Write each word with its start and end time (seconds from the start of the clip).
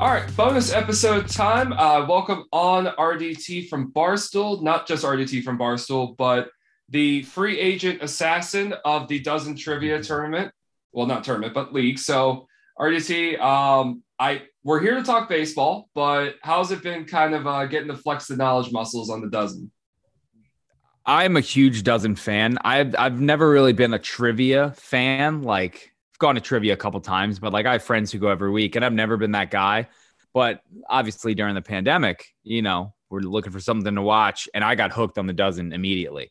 All 0.00 0.08
right, 0.08 0.34
bonus 0.34 0.72
episode 0.72 1.28
time. 1.28 1.74
Uh, 1.74 2.06
welcome 2.06 2.46
on 2.52 2.86
RDT 2.86 3.68
from 3.68 3.92
Barstool, 3.92 4.62
not 4.62 4.88
just 4.88 5.04
RDT 5.04 5.44
from 5.44 5.58
Barstool, 5.58 6.16
but 6.16 6.48
the 6.88 7.20
free 7.24 7.58
agent 7.58 8.02
assassin 8.02 8.72
of 8.86 9.08
the 9.08 9.18
Dozen 9.18 9.56
Trivia 9.56 10.02
tournament. 10.02 10.52
Well, 10.92 11.06
not 11.06 11.22
tournament, 11.22 11.52
but 11.52 11.74
league. 11.74 11.98
So 11.98 12.48
RDT, 12.78 13.38
um, 13.40 14.02
I 14.18 14.44
we're 14.64 14.80
here 14.80 14.94
to 14.94 15.02
talk 15.02 15.28
baseball, 15.28 15.90
but 15.94 16.36
how's 16.40 16.72
it 16.72 16.82
been 16.82 17.04
kind 17.04 17.34
of 17.34 17.46
uh, 17.46 17.66
getting 17.66 17.88
to 17.88 17.96
flex 17.96 18.26
the 18.26 18.36
knowledge 18.36 18.72
muscles 18.72 19.10
on 19.10 19.20
the 19.20 19.28
Dozen? 19.28 19.70
I'm 21.04 21.36
a 21.36 21.40
huge 21.40 21.82
Dozen 21.82 22.16
fan. 22.16 22.56
I've 22.64 22.94
I've 22.98 23.20
never 23.20 23.50
really 23.50 23.74
been 23.74 23.92
a 23.92 23.98
trivia 23.98 24.70
fan. 24.78 25.42
Like 25.42 25.89
gone 26.20 26.36
to 26.36 26.40
trivia 26.40 26.74
a 26.74 26.76
couple 26.76 27.00
times, 27.00 27.40
but 27.40 27.52
like 27.52 27.66
I 27.66 27.72
have 27.72 27.82
friends 27.82 28.12
who 28.12 28.18
go 28.18 28.28
every 28.28 28.50
week, 28.50 28.76
and 28.76 28.84
I've 28.84 28.92
never 28.92 29.16
been 29.16 29.32
that 29.32 29.50
guy. 29.50 29.88
But 30.32 30.62
obviously, 30.88 31.34
during 31.34 31.56
the 31.56 31.62
pandemic, 31.62 32.26
you 32.44 32.62
know, 32.62 32.94
we're 33.08 33.20
looking 33.20 33.50
for 33.50 33.58
something 33.58 33.96
to 33.96 34.02
watch, 34.02 34.48
and 34.54 34.62
I 34.62 34.76
got 34.76 34.92
hooked 34.92 35.18
on 35.18 35.26
the 35.26 35.32
dozen 35.32 35.72
immediately. 35.72 36.30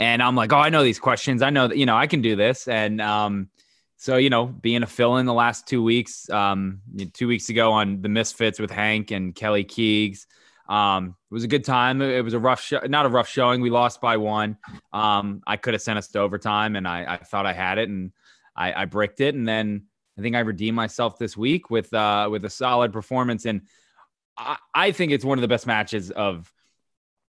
And 0.00 0.22
I'm 0.22 0.34
like, 0.34 0.52
oh, 0.52 0.58
I 0.58 0.70
know 0.70 0.82
these 0.82 0.98
questions. 0.98 1.42
I 1.42 1.50
know 1.50 1.68
that, 1.68 1.76
you 1.76 1.84
know, 1.84 1.96
I 1.96 2.06
can 2.06 2.22
do 2.22 2.34
this. 2.34 2.66
And 2.66 3.02
um, 3.02 3.50
so, 3.98 4.16
you 4.16 4.30
know, 4.30 4.46
being 4.46 4.82
a 4.82 4.86
fill 4.86 5.18
in 5.18 5.26
the 5.26 5.34
last 5.34 5.68
two 5.68 5.82
weeks, 5.82 6.28
um, 6.30 6.80
two 7.12 7.28
weeks 7.28 7.50
ago 7.50 7.72
on 7.72 8.00
the 8.00 8.08
Misfits 8.08 8.58
with 8.58 8.70
Hank 8.70 9.10
and 9.10 9.34
Kelly 9.34 9.62
Keegs, 9.62 10.26
um, 10.70 11.16
it 11.30 11.34
was 11.34 11.44
a 11.44 11.48
good 11.48 11.64
time. 11.64 12.00
It 12.00 12.24
was 12.24 12.32
a 12.32 12.38
rough, 12.38 12.62
show, 12.62 12.80
not 12.88 13.04
a 13.04 13.10
rough 13.10 13.28
showing. 13.28 13.60
We 13.60 13.68
lost 13.68 14.00
by 14.00 14.16
one. 14.16 14.56
Um, 14.92 15.42
I 15.46 15.58
could 15.58 15.74
have 15.74 15.82
sent 15.82 15.98
us 15.98 16.08
to 16.08 16.20
overtime, 16.20 16.76
and 16.76 16.88
I, 16.88 17.04
I 17.14 17.16
thought 17.18 17.44
I 17.44 17.52
had 17.52 17.76
it. 17.76 17.90
And 17.90 18.12
I, 18.60 18.82
I 18.82 18.84
bricked 18.84 19.20
it, 19.20 19.34
and 19.34 19.48
then 19.48 19.86
I 20.18 20.22
think 20.22 20.36
I 20.36 20.40
redeemed 20.40 20.76
myself 20.76 21.18
this 21.18 21.36
week 21.36 21.70
with 21.70 21.92
uh, 21.94 22.28
with 22.30 22.44
a 22.44 22.50
solid 22.50 22.92
performance, 22.92 23.46
and 23.46 23.62
I, 24.36 24.56
I 24.74 24.92
think 24.92 25.12
it's 25.12 25.24
one 25.24 25.38
of 25.38 25.42
the 25.42 25.48
best 25.48 25.66
matches 25.66 26.10
of 26.10 26.52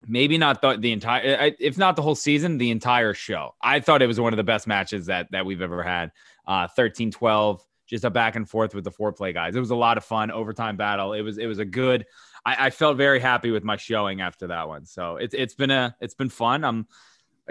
maybe 0.06 0.38
not 0.38 0.62
the, 0.62 0.76
the 0.78 0.92
entire 0.92 1.52
if 1.60 1.76
not 1.76 1.94
the 1.94 2.02
whole 2.02 2.14
season 2.14 2.58
the 2.58 2.70
entire 2.70 3.12
show. 3.12 3.54
I 3.62 3.80
thought 3.80 4.00
it 4.00 4.06
was 4.06 4.18
one 4.18 4.32
of 4.32 4.38
the 4.38 4.44
best 4.44 4.66
matches 4.66 5.06
that 5.06 5.30
that 5.32 5.44
we've 5.44 5.60
ever 5.60 5.82
had. 5.82 6.12
Uh 6.46 6.66
13 6.68 7.10
12 7.10 7.62
just 7.86 8.04
a 8.04 8.10
back 8.10 8.36
and 8.36 8.48
forth 8.48 8.74
with 8.74 8.84
the 8.84 8.90
Fore 8.90 9.12
Play 9.12 9.32
guys. 9.32 9.56
It 9.56 9.60
was 9.60 9.70
a 9.70 9.76
lot 9.76 9.98
of 9.98 10.04
fun 10.04 10.30
overtime 10.30 10.76
battle. 10.76 11.12
It 11.12 11.22
was 11.22 11.36
it 11.36 11.46
was 11.46 11.58
a 11.58 11.64
good 11.64 12.06
I, 12.46 12.66
I 12.66 12.70
felt 12.70 12.96
very 12.96 13.20
happy 13.20 13.50
with 13.50 13.64
my 13.64 13.76
showing 13.76 14.20
after 14.22 14.46
that 14.46 14.68
one. 14.68 14.86
So 14.86 15.16
it's 15.16 15.34
it's 15.34 15.54
been 15.54 15.70
a 15.70 15.94
it's 16.00 16.14
been 16.14 16.30
fun. 16.30 16.64
I'm 16.64 16.86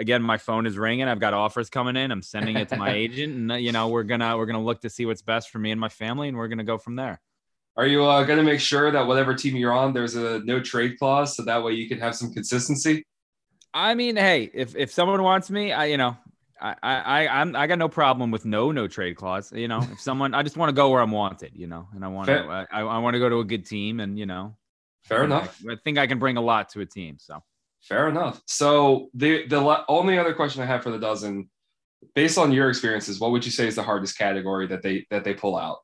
again, 0.00 0.22
my 0.22 0.38
phone 0.38 0.66
is 0.66 0.76
ringing. 0.76 1.06
I've 1.06 1.20
got 1.20 1.34
offers 1.34 1.70
coming 1.70 1.94
in. 1.96 2.10
I'm 2.10 2.22
sending 2.22 2.56
it 2.56 2.70
to 2.70 2.76
my 2.76 2.90
agent, 2.94 3.34
and 3.34 3.52
uh, 3.52 3.54
you 3.56 3.70
know, 3.70 3.88
we're 3.88 4.02
gonna 4.02 4.36
we're 4.36 4.46
gonna 4.46 4.64
look 4.64 4.80
to 4.80 4.90
see 4.90 5.06
what's 5.06 5.22
best 5.22 5.50
for 5.50 5.58
me 5.58 5.70
and 5.70 5.80
my 5.80 5.88
family, 5.88 6.28
and 6.28 6.36
we're 6.36 6.48
gonna 6.48 6.64
go 6.64 6.78
from 6.78 6.96
there. 6.96 7.20
Are 7.76 7.86
you 7.86 8.04
uh, 8.04 8.24
going 8.24 8.38
to 8.38 8.42
make 8.42 8.60
sure 8.60 8.90
that 8.90 9.06
whatever 9.06 9.34
team 9.34 9.56
you're 9.56 9.72
on, 9.72 9.92
there's 9.92 10.16
a 10.16 10.40
no 10.40 10.60
trade 10.60 10.98
clause, 10.98 11.36
so 11.36 11.44
that 11.44 11.62
way 11.62 11.72
you 11.72 11.88
can 11.88 11.98
have 12.00 12.16
some 12.16 12.32
consistency? 12.32 13.04
I 13.72 13.94
mean, 13.94 14.16
hey, 14.16 14.50
if 14.52 14.74
if 14.74 14.90
someone 14.90 15.22
wants 15.22 15.50
me, 15.50 15.72
I 15.72 15.86
you 15.86 15.96
know, 15.96 16.16
I 16.60 16.74
I 16.82 17.28
I'm 17.28 17.54
I 17.54 17.66
got 17.66 17.78
no 17.78 17.88
problem 17.88 18.30
with 18.30 18.44
no 18.44 18.72
no 18.72 18.88
trade 18.88 19.16
clause. 19.16 19.52
You 19.52 19.68
know, 19.68 19.80
if 19.92 20.00
someone, 20.00 20.34
I 20.34 20.42
just 20.42 20.56
want 20.56 20.70
to 20.70 20.74
go 20.74 20.90
where 20.90 21.00
I'm 21.00 21.12
wanted. 21.12 21.52
You 21.54 21.68
know, 21.68 21.88
and 21.94 22.04
I 22.04 22.08
want 22.08 22.26
to 22.26 22.66
I, 22.70 22.80
I 22.80 22.98
want 22.98 23.14
to 23.14 23.20
go 23.20 23.28
to 23.28 23.38
a 23.38 23.44
good 23.44 23.64
team, 23.64 24.00
and 24.00 24.18
you 24.18 24.26
know, 24.26 24.56
fair 25.04 25.24
enough. 25.24 25.62
I, 25.68 25.72
I 25.72 25.76
think 25.76 25.98
I 25.98 26.06
can 26.06 26.18
bring 26.18 26.36
a 26.36 26.42
lot 26.42 26.70
to 26.70 26.80
a 26.80 26.86
team. 26.86 27.16
So 27.18 27.42
Fair 27.82 28.08
enough. 28.08 28.40
So 28.46 29.08
the 29.14 29.46
the 29.46 29.84
only 29.88 30.18
other 30.18 30.34
question 30.34 30.62
I 30.62 30.66
have 30.66 30.82
for 30.82 30.90
the 30.90 30.98
dozen, 30.98 31.48
based 32.14 32.38
on 32.38 32.52
your 32.52 32.68
experiences, 32.68 33.18
what 33.18 33.30
would 33.30 33.44
you 33.44 33.50
say 33.50 33.66
is 33.66 33.74
the 33.74 33.82
hardest 33.82 34.18
category 34.18 34.66
that 34.68 34.82
they 34.82 35.06
that 35.10 35.24
they 35.24 35.34
pull 35.34 35.56
out? 35.56 35.78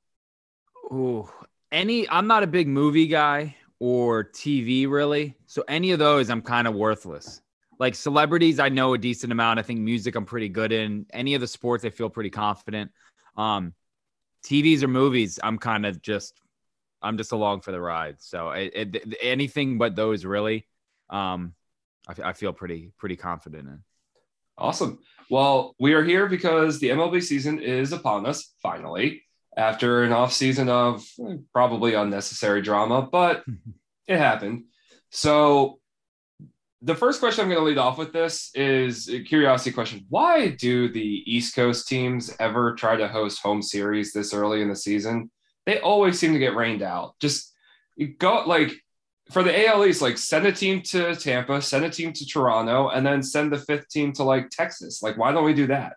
Oh, 0.90 1.30
any. 1.72 2.08
I'm 2.08 2.26
not 2.26 2.42
a 2.42 2.46
big 2.46 2.68
movie 2.68 3.06
guy 3.06 3.56
or 3.78 4.24
TV 4.24 4.88
really, 4.88 5.36
so 5.46 5.64
any 5.68 5.92
of 5.92 5.98
those 5.98 6.30
I'm 6.30 6.42
kind 6.42 6.68
of 6.68 6.74
worthless. 6.74 7.40
Like 7.78 7.94
celebrities, 7.94 8.58
I 8.58 8.70
know 8.70 8.94
a 8.94 8.98
decent 8.98 9.32
amount. 9.32 9.58
I 9.58 9.62
think 9.62 9.80
music 9.80 10.14
I'm 10.14 10.24
pretty 10.24 10.48
good 10.48 10.72
in. 10.72 11.06
Any 11.12 11.34
of 11.34 11.40
the 11.40 11.46
sports, 11.46 11.84
I 11.84 11.90
feel 11.90 12.08
pretty 12.08 12.30
confident. 12.30 12.90
Um, 13.36 13.74
TVs 14.44 14.82
or 14.82 14.88
movies, 14.88 15.38
I'm 15.42 15.58
kind 15.58 15.84
of 15.84 16.00
just 16.00 16.40
I'm 17.02 17.18
just 17.18 17.32
along 17.32 17.60
for 17.60 17.72
the 17.72 17.80
ride. 17.80 18.16
So 18.20 18.50
it, 18.50 18.72
it, 18.74 19.14
anything 19.20 19.78
but 19.78 19.96
those 19.96 20.24
really. 20.24 20.66
Um, 21.10 21.54
I, 22.06 22.32
feel 22.32 22.52
pretty 22.52 22.92
pretty 22.98 23.16
confident 23.16 23.68
in. 23.68 23.82
Awesome. 24.58 25.00
Well, 25.28 25.74
we 25.78 25.94
are 25.94 26.04
here 26.04 26.28
because 26.28 26.78
the 26.78 26.90
MLB 26.90 27.22
season 27.22 27.58
is 27.60 27.92
upon 27.92 28.26
us 28.26 28.54
finally 28.62 29.22
after 29.56 30.02
an 30.02 30.12
off 30.12 30.32
season 30.32 30.68
of 30.68 31.04
eh, 31.26 31.36
probably 31.52 31.94
unnecessary 31.94 32.62
drama, 32.62 33.02
but 33.02 33.44
it 34.06 34.18
happened. 34.18 34.64
So 35.10 35.80
the 36.82 36.94
first 36.94 37.20
question 37.20 37.42
I'm 37.42 37.48
going 37.48 37.60
to 37.60 37.64
lead 37.64 37.78
off 37.78 37.98
with 37.98 38.12
this 38.12 38.50
is 38.54 39.08
a 39.08 39.22
curiosity 39.22 39.72
question. 39.72 40.06
Why 40.08 40.48
do 40.48 40.88
the 40.88 41.22
East 41.26 41.54
Coast 41.54 41.88
teams 41.88 42.34
ever 42.38 42.74
try 42.74 42.96
to 42.96 43.08
host 43.08 43.42
home 43.42 43.62
series 43.62 44.12
this 44.12 44.34
early 44.34 44.62
in 44.62 44.68
the 44.68 44.76
season? 44.76 45.30
They 45.64 45.80
always 45.80 46.18
seem 46.18 46.32
to 46.32 46.38
get 46.38 46.54
rained 46.54 46.82
out. 46.82 47.14
Just 47.18 47.52
go 48.18 48.44
like 48.46 48.72
for 49.30 49.42
the 49.42 49.66
AL 49.66 49.84
East, 49.84 50.02
like 50.02 50.18
send 50.18 50.46
a 50.46 50.52
team 50.52 50.82
to 50.82 51.14
Tampa, 51.16 51.60
send 51.60 51.84
a 51.84 51.90
team 51.90 52.12
to 52.12 52.26
Toronto, 52.26 52.88
and 52.88 53.04
then 53.04 53.22
send 53.22 53.52
the 53.52 53.58
fifth 53.58 53.88
team 53.88 54.12
to 54.14 54.22
like 54.22 54.50
Texas. 54.50 55.02
Like, 55.02 55.16
why 55.16 55.32
don't 55.32 55.44
we 55.44 55.54
do 55.54 55.66
that? 55.66 55.94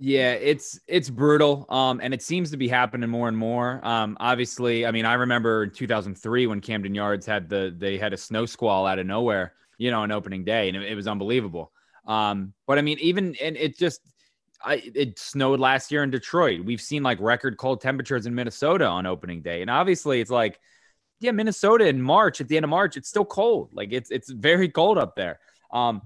Yeah, 0.00 0.32
it's 0.32 0.78
it's 0.86 1.10
brutal, 1.10 1.66
um, 1.68 2.00
and 2.00 2.14
it 2.14 2.22
seems 2.22 2.52
to 2.52 2.56
be 2.56 2.68
happening 2.68 3.10
more 3.10 3.26
and 3.26 3.36
more. 3.36 3.80
Um, 3.84 4.16
obviously, 4.20 4.86
I 4.86 4.92
mean, 4.92 5.04
I 5.04 5.14
remember 5.14 5.64
in 5.64 5.70
2003 5.70 6.46
when 6.46 6.60
Camden 6.60 6.94
Yards 6.94 7.26
had 7.26 7.48
the 7.48 7.74
they 7.76 7.98
had 7.98 8.12
a 8.12 8.16
snow 8.16 8.46
squall 8.46 8.86
out 8.86 9.00
of 9.00 9.06
nowhere, 9.06 9.54
you 9.76 9.90
know, 9.90 10.02
on 10.02 10.12
opening 10.12 10.44
day, 10.44 10.68
and 10.68 10.76
it, 10.76 10.84
it 10.84 10.94
was 10.94 11.08
unbelievable. 11.08 11.72
Um, 12.06 12.54
but 12.68 12.78
I 12.78 12.82
mean, 12.82 12.98
even 13.00 13.34
and 13.42 13.56
it 13.56 13.76
just 13.76 14.00
I, 14.64 14.82
it 14.94 15.18
snowed 15.18 15.58
last 15.58 15.90
year 15.90 16.04
in 16.04 16.10
Detroit. 16.10 16.64
We've 16.64 16.80
seen 16.80 17.02
like 17.02 17.18
record 17.20 17.56
cold 17.56 17.80
temperatures 17.80 18.26
in 18.26 18.36
Minnesota 18.36 18.86
on 18.86 19.04
opening 19.04 19.42
day, 19.42 19.62
and 19.62 19.70
obviously, 19.70 20.20
it's 20.20 20.30
like 20.30 20.60
yeah, 21.20 21.32
Minnesota 21.32 21.86
in 21.86 22.00
March, 22.00 22.40
at 22.40 22.48
the 22.48 22.56
end 22.56 22.64
of 22.64 22.70
March, 22.70 22.96
it's 22.96 23.08
still 23.08 23.24
cold. 23.24 23.70
Like 23.72 23.92
it's 23.92 24.10
it's 24.10 24.30
very 24.30 24.68
cold 24.68 24.98
up 24.98 25.16
there. 25.16 25.40
Um, 25.72 26.02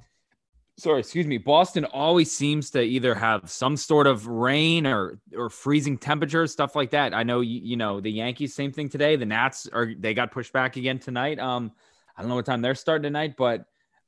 sorry, 0.78 1.00
excuse 1.00 1.27
me. 1.27 1.39
Boston 1.39 1.84
always 1.84 2.31
seems 2.31 2.71
to 2.71 2.81
either 2.83 3.15
have 3.15 3.50
some 3.50 3.77
sort 3.77 4.06
of 4.06 4.27
rain 4.27 4.87
or 4.87 5.19
or 5.37 5.50
freezing 5.50 5.99
temperatures, 5.99 6.53
stuff 6.53 6.75
like 6.75 6.91
that. 6.91 7.15
I 7.15 7.23
know 7.23 7.41
you, 7.41 7.61
you 7.62 7.77
know 7.77 8.00
the 8.00 8.11
Yankees, 8.11 8.55
same 8.55 8.73
thing 8.73 8.89
today. 8.89 9.17
The 9.17 9.27
Nats 9.27 9.69
are 9.73 9.93
they 9.99 10.15
got 10.15 10.33
pushed 10.33 10.53
back 10.53 10.77
again 10.77 10.99
tonight. 10.99 11.39
Um, 11.39 11.73
I 12.17 12.23
don't 12.23 12.29
know 12.29 12.37
what 12.37 12.47
time 12.47 12.62
they're 12.62 12.75
starting 12.75 13.05
tonight, 13.05 13.34
but 13.37 13.67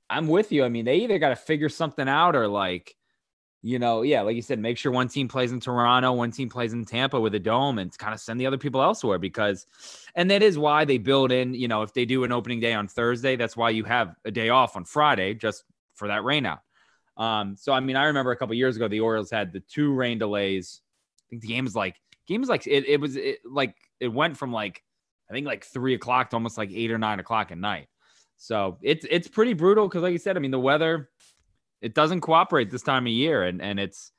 I'm 0.08 0.28
with 0.28 0.52
you. 0.52 0.64
I 0.64 0.68
mean, 0.68 0.84
they 0.84 0.96
either 0.96 1.18
got 1.18 1.30
to 1.30 1.36
figure 1.36 1.68
something 1.68 2.08
out 2.08 2.36
or 2.36 2.48
like 2.48 2.94
you 3.64 3.78
know, 3.78 4.02
yeah, 4.02 4.20
like 4.20 4.36
you 4.36 4.42
said, 4.42 4.58
make 4.58 4.76
sure 4.76 4.92
one 4.92 5.08
team 5.08 5.26
plays 5.26 5.50
in 5.50 5.58
Toronto, 5.58 6.12
one 6.12 6.30
team 6.30 6.50
plays 6.50 6.74
in 6.74 6.84
Tampa 6.84 7.18
with 7.18 7.34
a 7.34 7.38
dome 7.38 7.78
and 7.78 7.96
kind 7.96 8.12
of 8.12 8.20
send 8.20 8.38
the 8.38 8.46
other 8.46 8.58
people 8.58 8.82
elsewhere 8.82 9.18
because, 9.18 9.66
and 10.14 10.30
that 10.30 10.42
is 10.42 10.58
why 10.58 10.84
they 10.84 10.98
build 10.98 11.32
in, 11.32 11.54
you 11.54 11.66
know, 11.66 11.80
if 11.80 11.94
they 11.94 12.04
do 12.04 12.24
an 12.24 12.30
opening 12.30 12.60
day 12.60 12.74
on 12.74 12.88
Thursday, 12.88 13.36
that's 13.36 13.56
why 13.56 13.70
you 13.70 13.82
have 13.84 14.16
a 14.26 14.30
day 14.30 14.50
off 14.50 14.76
on 14.76 14.84
Friday 14.84 15.32
just 15.32 15.64
for 15.94 16.08
that 16.08 16.24
rain 16.24 16.44
out. 16.44 16.58
Um, 17.16 17.56
so, 17.56 17.72
I 17.72 17.80
mean, 17.80 17.96
I 17.96 18.04
remember 18.04 18.32
a 18.32 18.36
couple 18.36 18.54
years 18.54 18.76
ago, 18.76 18.86
the 18.86 19.00
Orioles 19.00 19.30
had 19.30 19.50
the 19.50 19.60
two 19.60 19.94
rain 19.94 20.18
delays. 20.18 20.82
I 21.22 21.24
think 21.30 21.40
the 21.40 21.48
game 21.48 21.64
was 21.64 21.74
like, 21.74 21.96
game 22.26 22.40
was 22.40 22.50
like, 22.50 22.66
it, 22.66 22.86
it 22.86 23.00
was 23.00 23.16
it, 23.16 23.38
like, 23.50 23.74
it 23.98 24.08
went 24.08 24.36
from 24.36 24.52
like, 24.52 24.82
I 25.30 25.32
think 25.32 25.46
like 25.46 25.64
three 25.64 25.94
o'clock 25.94 26.28
to 26.30 26.36
almost 26.36 26.58
like 26.58 26.70
eight 26.70 26.90
or 26.90 26.98
nine 26.98 27.18
o'clock 27.18 27.50
at 27.50 27.56
night. 27.56 27.88
So 28.36 28.76
it's, 28.82 29.06
it's 29.08 29.26
pretty 29.26 29.54
brutal 29.54 29.88
because, 29.88 30.02
like 30.02 30.12
you 30.12 30.18
said, 30.18 30.36
I 30.36 30.40
mean, 30.40 30.50
the 30.50 30.60
weather, 30.60 31.08
it 31.80 31.94
doesn't 31.94 32.20
cooperate 32.20 32.70
this 32.70 32.82
time 32.82 33.06
of 33.06 33.12
year, 33.12 33.42
and 33.42 33.60
and 33.60 33.78
it's 33.78 34.12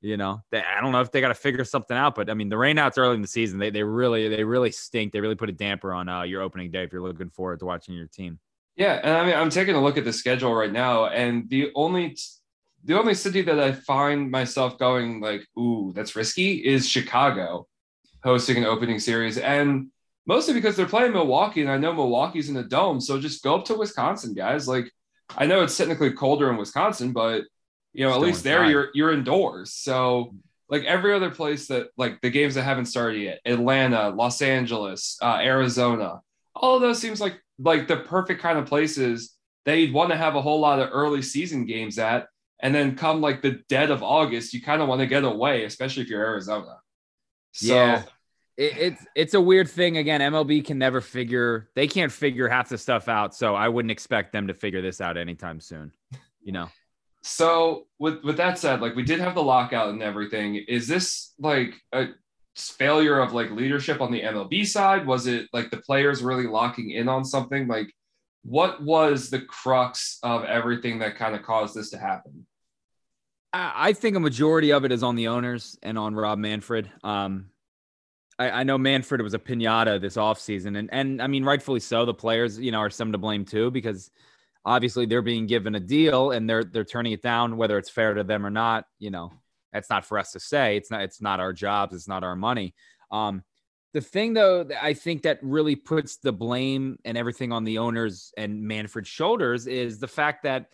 you 0.00 0.16
know 0.16 0.40
they, 0.50 0.62
I 0.62 0.80
don't 0.80 0.92
know 0.92 1.00
if 1.00 1.12
they 1.12 1.20
got 1.20 1.28
to 1.28 1.34
figure 1.34 1.64
something 1.64 1.96
out, 1.96 2.14
but 2.14 2.30
I 2.30 2.34
mean 2.34 2.48
the 2.48 2.56
rainouts 2.56 2.98
early 2.98 3.14
in 3.14 3.22
the 3.22 3.28
season 3.28 3.58
they 3.58 3.70
they 3.70 3.82
really 3.82 4.28
they 4.28 4.44
really 4.44 4.70
stink. 4.70 5.12
They 5.12 5.20
really 5.20 5.34
put 5.34 5.48
a 5.48 5.52
damper 5.52 5.92
on 5.92 6.08
uh, 6.08 6.22
your 6.22 6.42
opening 6.42 6.70
day 6.70 6.84
if 6.84 6.92
you're 6.92 7.02
looking 7.02 7.30
forward 7.30 7.60
to 7.60 7.66
watching 7.66 7.94
your 7.94 8.08
team. 8.08 8.38
Yeah, 8.76 9.00
and 9.02 9.16
I 9.16 9.26
mean 9.26 9.34
I'm 9.34 9.50
taking 9.50 9.74
a 9.74 9.82
look 9.82 9.98
at 9.98 10.04
the 10.04 10.12
schedule 10.12 10.54
right 10.54 10.72
now, 10.72 11.06
and 11.06 11.48
the 11.48 11.70
only 11.74 12.16
the 12.84 12.98
only 12.98 13.14
city 13.14 13.42
that 13.42 13.60
I 13.60 13.72
find 13.72 14.30
myself 14.30 14.78
going 14.78 15.20
like, 15.20 15.46
ooh, 15.58 15.92
that's 15.94 16.16
risky 16.16 16.54
is 16.54 16.88
Chicago 16.88 17.68
hosting 18.24 18.56
an 18.56 18.64
opening 18.64 18.98
series. 18.98 19.38
And 19.38 19.88
mostly 20.26 20.54
because 20.54 20.76
they're 20.76 20.86
playing 20.86 21.12
Milwaukee, 21.12 21.62
and 21.62 21.70
I 21.70 21.78
know 21.78 21.92
Milwaukee's 21.92 22.48
in 22.48 22.54
the 22.54 22.62
dome. 22.62 23.00
So 23.00 23.20
just 23.20 23.42
go 23.42 23.56
up 23.56 23.64
to 23.66 23.74
Wisconsin, 23.74 24.34
guys. 24.34 24.66
Like 24.66 24.90
I 25.36 25.46
know 25.46 25.62
it's 25.62 25.76
technically 25.76 26.12
colder 26.12 26.50
in 26.50 26.56
Wisconsin, 26.56 27.12
but 27.12 27.44
you 27.92 28.04
know, 28.04 28.12
Still 28.12 28.22
at 28.22 28.26
least 28.26 28.44
there 28.44 28.64
you're 28.64 28.88
you're 28.94 29.12
indoors. 29.12 29.72
So 29.72 30.34
like 30.68 30.84
every 30.84 31.12
other 31.12 31.30
place 31.30 31.68
that 31.68 31.88
like 31.96 32.20
the 32.22 32.30
games 32.30 32.54
that 32.54 32.62
haven't 32.62 32.86
started 32.86 33.20
yet, 33.20 33.40
Atlanta, 33.44 34.08
Los 34.10 34.40
Angeles, 34.40 35.18
uh, 35.20 35.38
Arizona, 35.42 36.20
all 36.54 36.76
of 36.76 36.82
those 36.82 36.98
seems 36.98 37.20
like 37.20 37.40
like 37.58 37.88
the 37.88 37.98
perfect 37.98 38.40
kind 38.40 38.58
of 38.58 38.66
places 38.66 39.36
that 39.64 39.76
you'd 39.76 39.92
want 39.92 40.10
to 40.10 40.16
have 40.16 40.34
a 40.34 40.42
whole 40.42 40.60
lot 40.60 40.80
of 40.80 40.88
early 40.92 41.22
season 41.22 41.66
games 41.66 41.98
at. 41.98 42.26
And 42.60 42.74
then 42.74 42.96
come 42.96 43.20
like 43.20 43.42
the 43.42 43.60
dead 43.68 43.90
of 43.90 44.04
August, 44.04 44.54
you 44.54 44.62
kind 44.62 44.80
of 44.80 44.88
want 44.88 45.00
to 45.00 45.06
get 45.06 45.24
away, 45.24 45.64
especially 45.64 46.04
if 46.04 46.08
you're 46.08 46.24
Arizona. 46.24 46.78
So 47.50 47.74
yeah. 47.74 48.02
It, 48.56 48.76
it's 48.76 49.06
it's 49.14 49.34
a 49.34 49.40
weird 49.40 49.68
thing. 49.68 49.96
Again, 49.98 50.20
MLB 50.20 50.64
can 50.64 50.78
never 50.78 51.00
figure 51.00 51.70
they 51.74 51.86
can't 51.86 52.12
figure 52.12 52.48
half 52.48 52.68
the 52.68 52.78
stuff 52.78 53.08
out. 53.08 53.34
So 53.34 53.54
I 53.54 53.68
wouldn't 53.68 53.90
expect 53.90 54.32
them 54.32 54.46
to 54.48 54.54
figure 54.54 54.82
this 54.82 55.00
out 55.00 55.16
anytime 55.16 55.60
soon. 55.60 55.92
You 56.42 56.52
know. 56.52 56.68
So 57.22 57.86
with 57.98 58.22
with 58.24 58.36
that 58.38 58.58
said, 58.58 58.80
like 58.80 58.96
we 58.96 59.04
did 59.04 59.20
have 59.20 59.34
the 59.34 59.42
lockout 59.42 59.90
and 59.90 60.02
everything. 60.02 60.56
Is 60.56 60.88
this 60.88 61.34
like 61.38 61.74
a 61.92 62.08
failure 62.56 63.18
of 63.18 63.32
like 63.32 63.50
leadership 63.50 64.00
on 64.00 64.12
the 64.12 64.22
MLB 64.22 64.66
side? 64.66 65.06
Was 65.06 65.26
it 65.26 65.48
like 65.52 65.70
the 65.70 65.78
players 65.78 66.22
really 66.22 66.46
locking 66.46 66.90
in 66.90 67.08
on 67.08 67.24
something? 67.24 67.68
Like 67.68 67.92
what 68.42 68.82
was 68.82 69.30
the 69.30 69.40
crux 69.40 70.18
of 70.22 70.44
everything 70.44 70.98
that 70.98 71.16
kind 71.16 71.34
of 71.34 71.42
caused 71.42 71.74
this 71.74 71.90
to 71.90 71.98
happen? 71.98 72.46
I 73.54 73.92
think 73.92 74.16
a 74.16 74.20
majority 74.20 74.72
of 74.72 74.86
it 74.86 74.92
is 74.92 75.02
on 75.02 75.14
the 75.14 75.28
owners 75.28 75.78
and 75.82 75.98
on 75.98 76.14
Rob 76.14 76.38
Manfred. 76.38 76.90
Um, 77.04 77.50
I, 78.42 78.60
I, 78.60 78.62
know 78.64 78.76
Manfred 78.76 79.20
was 79.20 79.34
a 79.34 79.38
pinata 79.38 80.00
this 80.00 80.16
offseason, 80.16 80.78
and 80.78 80.88
and 80.92 81.22
I 81.22 81.26
mean 81.26 81.44
rightfully 81.44 81.80
so. 81.80 82.04
The 82.04 82.14
players, 82.14 82.58
you 82.58 82.72
know, 82.72 82.78
are 82.78 82.90
some 82.90 83.12
to 83.12 83.18
blame 83.18 83.44
too 83.44 83.70
because 83.70 84.10
obviously 84.64 85.06
they're 85.06 85.22
being 85.22 85.46
given 85.46 85.74
a 85.74 85.80
deal 85.80 86.32
and 86.32 86.48
they're 86.48 86.64
they're 86.64 86.84
turning 86.84 87.12
it 87.12 87.22
down, 87.22 87.56
whether 87.56 87.78
it's 87.78 87.90
fair 87.90 88.14
to 88.14 88.24
them 88.24 88.44
or 88.44 88.50
not. 88.50 88.84
You 88.98 89.10
know, 89.10 89.32
that's 89.72 89.90
not 89.90 90.04
for 90.04 90.18
us 90.18 90.32
to 90.32 90.40
say. 90.40 90.76
It's 90.76 90.90
not 90.90 91.02
it's 91.02 91.22
not 91.22 91.40
our 91.40 91.52
jobs. 91.52 91.94
It's 91.94 92.08
not 92.08 92.24
our 92.24 92.36
money. 92.36 92.74
Um, 93.10 93.44
the 93.94 94.00
thing 94.00 94.32
though, 94.32 94.66
I 94.80 94.94
think 94.94 95.22
that 95.22 95.38
really 95.42 95.76
puts 95.76 96.16
the 96.16 96.32
blame 96.32 96.98
and 97.04 97.16
everything 97.16 97.52
on 97.52 97.64
the 97.64 97.78
owners 97.78 98.32
and 98.36 98.62
Manfred's 98.62 99.08
shoulders 99.08 99.66
is 99.66 99.98
the 99.98 100.08
fact 100.08 100.44
that 100.44 100.66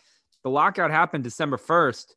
the 0.44 0.50
lockout 0.50 0.91
happened 0.91 1.25
December 1.25 1.59
first 1.59 2.15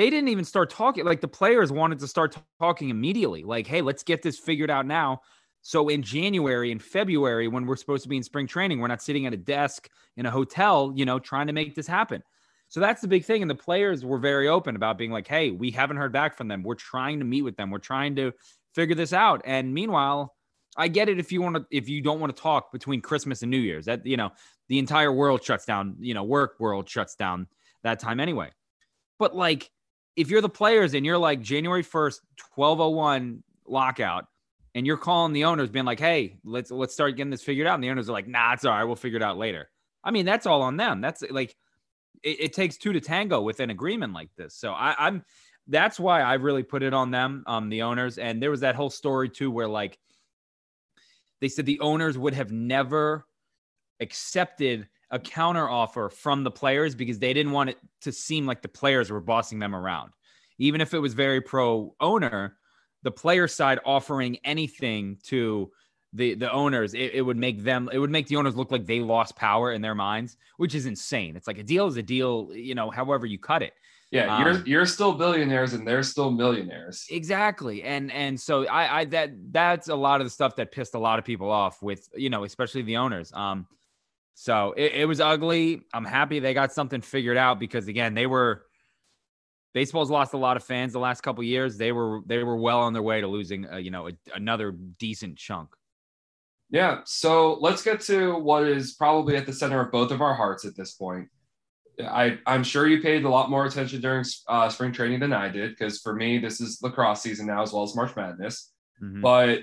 they 0.00 0.08
didn't 0.08 0.28
even 0.28 0.46
start 0.46 0.70
talking. 0.70 1.04
Like 1.04 1.20
the 1.20 1.28
players 1.28 1.70
wanted 1.70 1.98
to 1.98 2.08
start 2.08 2.32
t- 2.32 2.40
talking 2.58 2.88
immediately. 2.88 3.44
Like, 3.44 3.66
hey, 3.66 3.82
let's 3.82 4.02
get 4.02 4.22
this 4.22 4.38
figured 4.38 4.70
out 4.70 4.86
now. 4.86 5.20
So 5.60 5.90
in 5.90 6.02
January 6.02 6.72
and 6.72 6.82
February, 6.82 7.48
when 7.48 7.66
we're 7.66 7.76
supposed 7.76 8.04
to 8.04 8.08
be 8.08 8.16
in 8.16 8.22
spring 8.22 8.46
training, 8.46 8.80
we're 8.80 8.88
not 8.88 9.02
sitting 9.02 9.26
at 9.26 9.34
a 9.34 9.36
desk 9.36 9.90
in 10.16 10.24
a 10.24 10.30
hotel, 10.30 10.90
you 10.96 11.04
know, 11.04 11.18
trying 11.18 11.48
to 11.48 11.52
make 11.52 11.74
this 11.74 11.86
happen. 11.86 12.22
So 12.68 12.80
that's 12.80 13.02
the 13.02 13.08
big 13.08 13.26
thing. 13.26 13.42
And 13.42 13.50
the 13.50 13.54
players 13.54 14.02
were 14.02 14.16
very 14.16 14.48
open 14.48 14.74
about 14.74 14.96
being 14.96 15.10
like, 15.10 15.28
hey, 15.28 15.50
we 15.50 15.70
haven't 15.70 15.98
heard 15.98 16.14
back 16.14 16.34
from 16.34 16.48
them. 16.48 16.62
We're 16.62 16.76
trying 16.76 17.18
to 17.18 17.26
meet 17.26 17.42
with 17.42 17.58
them. 17.58 17.68
We're 17.68 17.76
trying 17.76 18.16
to 18.16 18.32
figure 18.74 18.96
this 18.96 19.12
out. 19.12 19.42
And 19.44 19.74
meanwhile, 19.74 20.34
I 20.78 20.88
get 20.88 21.10
it 21.10 21.18
if 21.18 21.30
you 21.30 21.42
want 21.42 21.56
to 21.56 21.66
if 21.70 21.90
you 21.90 22.00
don't 22.00 22.20
want 22.20 22.34
to 22.34 22.40
talk 22.40 22.72
between 22.72 23.02
Christmas 23.02 23.42
and 23.42 23.50
New 23.50 23.58
Year's. 23.58 23.84
That 23.84 24.06
you 24.06 24.16
know, 24.16 24.30
the 24.68 24.78
entire 24.78 25.12
world 25.12 25.44
shuts 25.44 25.66
down, 25.66 25.96
you 26.00 26.14
know, 26.14 26.24
work 26.24 26.54
world 26.58 26.88
shuts 26.88 27.16
down 27.16 27.48
that 27.82 27.98
time 27.98 28.18
anyway. 28.18 28.48
But 29.18 29.36
like 29.36 29.70
if 30.16 30.30
you're 30.30 30.40
the 30.40 30.48
players 30.48 30.94
and 30.94 31.04
you're 31.06 31.18
like 31.18 31.40
January 31.40 31.82
1st, 31.82 32.20
1201 32.54 33.42
lockout, 33.66 34.26
and 34.74 34.86
you're 34.86 34.96
calling 34.96 35.32
the 35.32 35.44
owners 35.44 35.70
being 35.70 35.84
like, 35.84 36.00
hey, 36.00 36.38
let's 36.44 36.70
let's 36.70 36.94
start 36.94 37.16
getting 37.16 37.30
this 37.30 37.42
figured 37.42 37.66
out. 37.66 37.74
And 37.74 37.84
the 37.84 37.90
owners 37.90 38.08
are 38.08 38.12
like, 38.12 38.28
nah, 38.28 38.52
it's 38.52 38.64
all 38.64 38.72
right, 38.72 38.84
we'll 38.84 38.96
figure 38.96 39.16
it 39.16 39.22
out 39.22 39.36
later. 39.36 39.68
I 40.04 40.10
mean, 40.10 40.24
that's 40.24 40.46
all 40.46 40.62
on 40.62 40.76
them. 40.76 41.00
That's 41.00 41.22
like 41.30 41.56
it, 42.22 42.40
it 42.40 42.52
takes 42.52 42.76
two 42.76 42.92
to 42.92 43.00
tango 43.00 43.40
with 43.40 43.60
an 43.60 43.70
agreement 43.70 44.12
like 44.12 44.30
this. 44.36 44.54
So 44.54 44.72
I, 44.72 44.94
I'm 44.98 45.24
that's 45.66 46.00
why 46.00 46.20
I 46.22 46.34
really 46.34 46.62
put 46.62 46.82
it 46.82 46.94
on 46.94 47.10
them, 47.10 47.44
um, 47.46 47.68
the 47.68 47.82
owners. 47.82 48.18
And 48.18 48.42
there 48.42 48.50
was 48.50 48.60
that 48.60 48.74
whole 48.74 48.90
story 48.90 49.28
too, 49.28 49.50
where 49.50 49.68
like 49.68 49.98
they 51.40 51.48
said 51.48 51.66
the 51.66 51.80
owners 51.80 52.18
would 52.18 52.34
have 52.34 52.52
never 52.52 53.26
accepted 54.00 54.88
a 55.10 55.18
counter 55.18 55.68
offer 55.68 56.08
from 56.08 56.44
the 56.44 56.50
players 56.50 56.94
because 56.94 57.18
they 57.18 57.32
didn't 57.32 57.52
want 57.52 57.70
it 57.70 57.78
to 58.02 58.12
seem 58.12 58.46
like 58.46 58.62
the 58.62 58.68
players 58.68 59.10
were 59.10 59.20
bossing 59.20 59.58
them 59.58 59.74
around. 59.74 60.12
Even 60.58 60.80
if 60.80 60.94
it 60.94 60.98
was 60.98 61.14
very 61.14 61.40
pro 61.40 61.94
owner, 62.00 62.56
the 63.02 63.10
player 63.10 63.48
side 63.48 63.80
offering 63.84 64.38
anything 64.44 65.18
to 65.24 65.70
the 66.12 66.34
the 66.34 66.50
owners, 66.50 66.94
it, 66.94 67.12
it, 67.14 67.22
would 67.22 67.36
make 67.36 67.62
them 67.62 67.88
it 67.92 67.98
would 67.98 68.10
make 68.10 68.26
the 68.26 68.36
owners 68.36 68.56
look 68.56 68.70
like 68.70 68.84
they 68.84 69.00
lost 69.00 69.36
power 69.36 69.72
in 69.72 69.80
their 69.80 69.94
minds, 69.94 70.36
which 70.58 70.74
is 70.74 70.86
insane. 70.86 71.36
It's 71.36 71.46
like 71.46 71.58
a 71.58 71.62
deal 71.62 71.86
is 71.86 71.96
a 71.96 72.02
deal, 72.02 72.50
you 72.52 72.74
know, 72.74 72.90
however 72.90 73.26
you 73.26 73.38
cut 73.38 73.62
it. 73.62 73.72
Yeah, 74.10 74.34
um, 74.34 74.42
you're 74.42 74.66
you're 74.66 74.86
still 74.86 75.12
billionaires 75.12 75.72
and 75.72 75.86
they're 75.86 76.02
still 76.02 76.30
millionaires. 76.30 77.06
Exactly. 77.10 77.84
And 77.84 78.10
and 78.12 78.38
so 78.38 78.66
I 78.66 79.00
I 79.00 79.04
that 79.06 79.30
that's 79.52 79.88
a 79.88 79.94
lot 79.94 80.20
of 80.20 80.26
the 80.26 80.30
stuff 80.30 80.56
that 80.56 80.72
pissed 80.72 80.94
a 80.94 80.98
lot 80.98 81.20
of 81.20 81.24
people 81.24 81.50
off 81.50 81.80
with, 81.80 82.08
you 82.16 82.28
know, 82.28 82.42
especially 82.44 82.82
the 82.82 82.96
owners. 82.96 83.32
Um 83.32 83.66
so 84.40 84.72
it, 84.74 84.92
it 84.94 85.04
was 85.04 85.20
ugly. 85.20 85.82
I'm 85.92 86.06
happy 86.06 86.38
they 86.38 86.54
got 86.54 86.72
something 86.72 87.02
figured 87.02 87.36
out 87.36 87.60
because 87.60 87.88
again, 87.88 88.14
they 88.14 88.26
were 88.26 88.64
baseball's 89.74 90.10
lost 90.10 90.32
a 90.32 90.38
lot 90.38 90.56
of 90.56 90.64
fans 90.64 90.94
the 90.94 90.98
last 90.98 91.20
couple 91.20 91.44
years. 91.44 91.76
They 91.76 91.92
were 91.92 92.22
they 92.24 92.42
were 92.42 92.56
well 92.56 92.80
on 92.80 92.94
their 92.94 93.02
way 93.02 93.20
to 93.20 93.26
losing, 93.26 93.70
uh, 93.70 93.76
you 93.76 93.90
know, 93.90 94.08
a, 94.08 94.12
another 94.34 94.72
decent 94.72 95.36
chunk. 95.36 95.68
Yeah. 96.70 97.00
So 97.04 97.58
let's 97.60 97.82
get 97.82 98.00
to 98.02 98.38
what 98.38 98.66
is 98.66 98.94
probably 98.94 99.36
at 99.36 99.44
the 99.44 99.52
center 99.52 99.78
of 99.78 99.92
both 99.92 100.10
of 100.10 100.22
our 100.22 100.32
hearts 100.32 100.64
at 100.64 100.74
this 100.74 100.92
point. 100.94 101.28
I, 102.02 102.38
I'm 102.46 102.64
sure 102.64 102.88
you 102.88 103.02
paid 103.02 103.24
a 103.24 103.28
lot 103.28 103.50
more 103.50 103.66
attention 103.66 104.00
during 104.00 104.24
uh, 104.48 104.70
spring 104.70 104.92
training 104.92 105.20
than 105.20 105.34
I 105.34 105.50
did, 105.50 105.72
because 105.72 105.98
for 105.98 106.14
me, 106.14 106.38
this 106.38 106.62
is 106.62 106.80
lacrosse 106.82 107.20
season 107.20 107.46
now 107.46 107.60
as 107.60 107.74
well 107.74 107.82
as 107.82 107.94
March 107.94 108.16
Madness. 108.16 108.72
Mm-hmm. 109.02 109.20
But 109.20 109.58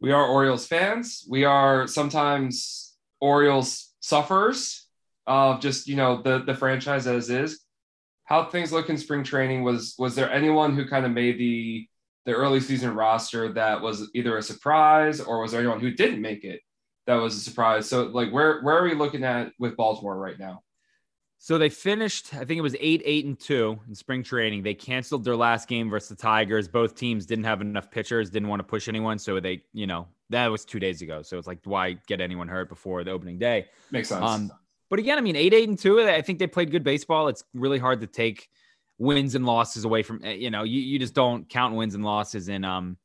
we 0.00 0.12
are 0.12 0.24
Orioles 0.24 0.68
fans. 0.68 1.26
We 1.28 1.42
are 1.42 1.88
sometimes 1.88 2.94
Orioles 3.20 3.93
suffers 4.04 4.86
of 5.26 5.60
just 5.60 5.88
you 5.88 5.96
know 5.96 6.20
the 6.20 6.40
the 6.44 6.54
franchise 6.54 7.06
as 7.06 7.30
is. 7.30 7.60
How 8.24 8.44
things 8.44 8.72
look 8.72 8.90
in 8.90 8.98
spring 8.98 9.24
training 9.24 9.64
was 9.64 9.94
was 9.98 10.14
there 10.14 10.30
anyone 10.30 10.74
who 10.74 10.86
kind 10.86 11.06
of 11.06 11.12
made 11.12 11.38
the 11.38 11.88
the 12.26 12.32
early 12.32 12.60
season 12.60 12.94
roster 12.94 13.52
that 13.52 13.80
was 13.80 14.10
either 14.14 14.36
a 14.36 14.42
surprise 14.42 15.20
or 15.20 15.40
was 15.40 15.52
there 15.52 15.60
anyone 15.60 15.80
who 15.80 15.90
didn't 15.90 16.20
make 16.20 16.44
it 16.44 16.60
that 17.06 17.14
was 17.14 17.36
a 17.36 17.40
surprise? 17.40 17.88
So 17.88 18.04
like 18.04 18.30
where 18.30 18.60
where 18.62 18.78
are 18.78 18.84
we 18.84 18.94
looking 18.94 19.24
at 19.24 19.52
with 19.58 19.76
Baltimore 19.76 20.18
right 20.18 20.38
now? 20.38 20.62
So 21.38 21.58
they 21.58 21.68
finished, 21.68 22.32
I 22.32 22.46
think 22.46 22.56
it 22.56 22.62
was 22.62 22.76
eight, 22.80 23.02
eight, 23.04 23.26
and 23.26 23.38
two 23.38 23.78
in 23.86 23.94
spring 23.94 24.22
training. 24.22 24.62
They 24.62 24.72
canceled 24.72 25.24
their 25.24 25.36
last 25.36 25.68
game 25.68 25.90
versus 25.90 26.08
the 26.08 26.16
Tigers. 26.16 26.68
Both 26.68 26.94
teams 26.94 27.26
didn't 27.26 27.44
have 27.44 27.60
enough 27.60 27.90
pitchers, 27.90 28.30
didn't 28.30 28.48
want 28.48 28.60
to 28.60 28.64
push 28.64 28.88
anyone. 28.88 29.18
So 29.18 29.38
they, 29.40 29.62
you 29.74 29.86
know, 29.86 30.08
that 30.30 30.48
was 30.48 30.64
two 30.64 30.80
days 30.80 31.02
ago. 31.02 31.22
So 31.22 31.38
it's 31.38 31.46
like, 31.46 31.60
why 31.64 31.98
get 32.06 32.20
anyone 32.20 32.48
hurt 32.48 32.68
before 32.68 33.04
the 33.04 33.10
opening 33.10 33.38
day? 33.38 33.66
Makes 33.90 34.08
sense. 34.08 34.24
Um, 34.24 34.52
but 34.90 34.98
again, 34.98 35.18
I 35.18 35.20
mean, 35.20 35.36
eight, 35.36 35.54
eight, 35.54 35.68
and 35.68 35.78
two, 35.78 36.00
I 36.00 36.22
think 36.22 36.38
they 36.38 36.46
played 36.46 36.70
good 36.70 36.84
baseball. 36.84 37.28
It's 37.28 37.44
really 37.54 37.78
hard 37.78 38.00
to 38.00 38.06
take 38.06 38.48
wins 38.98 39.34
and 39.34 39.44
losses 39.44 39.84
away 39.84 40.02
from, 40.02 40.22
eh, 40.24 40.32
you 40.32 40.50
know, 40.50 40.62
you, 40.62 40.80
you 40.80 40.98
just 40.98 41.14
don't 41.14 41.48
count 41.48 41.74
wins 41.74 41.94
and 41.94 42.04
losses 42.04 42.48
in, 42.48 42.64
um, 42.64 42.96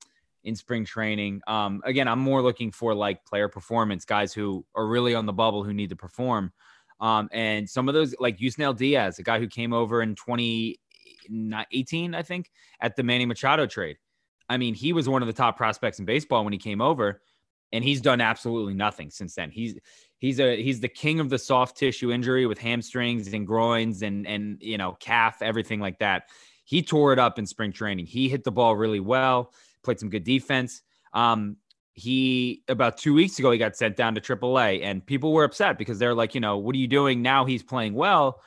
in 0.43 0.55
spring 0.55 0.85
training. 0.85 1.41
Um, 1.47 1.81
again, 1.83 2.07
I'm 2.07 2.19
more 2.19 2.41
looking 2.41 2.71
for 2.71 2.93
like 2.93 3.25
player 3.25 3.49
performance, 3.49 4.05
guys 4.05 4.33
who 4.33 4.65
are 4.75 4.88
really 4.88 5.15
on 5.15 5.25
the 5.25 5.33
bubble 5.33 5.63
who 5.63 5.73
need 5.73 5.89
to 5.89 5.95
perform. 5.95 6.51
Um, 6.99 7.29
and 7.31 7.69
some 7.69 7.88
of 7.88 7.93
those, 7.93 8.13
like 8.19 8.38
Yusniel 8.38 8.75
Diaz, 8.75 9.19
a 9.19 9.23
guy 9.23 9.39
who 9.39 9.47
came 9.47 9.73
over 9.73 10.01
in 10.01 10.15
2018, 10.15 12.13
I 12.15 12.23
think, 12.23 12.51
at 12.81 12.95
the 12.95 13.03
Manny 13.03 13.25
Machado 13.25 13.65
trade. 13.65 13.97
I 14.50 14.58
mean, 14.58 14.74
he 14.74 14.94
was 14.94 15.08
one 15.08 15.22
of 15.22 15.27
the 15.27 15.34
top 15.34 15.58
prospects 15.58 16.00
in 16.00 16.06
baseball 16.06 16.44
when 16.44 16.53
he 16.53 16.60
came 16.60 16.82
over, 16.82 17.22
and 17.72 17.84
he's 17.84 18.01
done 18.01 18.20
absolutely 18.20 18.74
nothing 18.74 19.12
since 19.12 19.36
then. 19.36 19.51
He's 19.51 19.77
he's 20.18 20.39
a 20.39 20.62
he's 20.62 20.79
the 20.79 20.89
king 20.89 21.20
of 21.20 21.29
the 21.29 21.38
soft 21.38 21.77
tissue 21.77 22.12
injury 22.12 22.46
with 22.46 22.58
hamstrings 22.58 23.32
and 23.34 23.46
groins 23.46 24.01
and 24.01 24.27
and 24.27 24.58
you 24.62 24.77
know 24.77 24.98
calf 25.00 25.41
everything 25.41 25.79
like 25.79 26.00
that. 26.00 26.29
He 26.65 26.82
tore 26.82 27.13
it 27.13 27.20
up 27.20 27.39
in 27.39 27.46
spring 27.46 27.72
training. 27.72 28.06
He 28.06 28.29
hit 28.29 28.44
the 28.44 28.51
ball 28.51 28.75
really 28.75 29.00
well, 29.00 29.53
played 29.84 30.00
some 30.00 30.10
good 30.10 30.24
defense. 30.24 30.82
Um, 31.13 31.58
he 31.94 32.63
about 32.68 32.98
two 32.98 33.13
weeks 33.13 33.39
ago 33.39 33.51
he 33.51 33.58
got 33.58 33.75
sent 33.75 33.96
down 33.96 34.15
to 34.15 34.22
AAA, 34.22 34.84
and 34.84 35.06
people 35.06 35.32
were 35.32 35.44
upset 35.44 35.77
because 35.77 36.00
they're 36.00 36.13
like, 36.13 36.34
you 36.34 36.41
know, 36.41 36.58
what 36.58 36.74
are 36.75 36.79
you 36.79 36.88
doing 36.88 37.22
now? 37.22 37.46
He's 37.46 37.63
playing 37.63 37.94
well, 37.94 38.41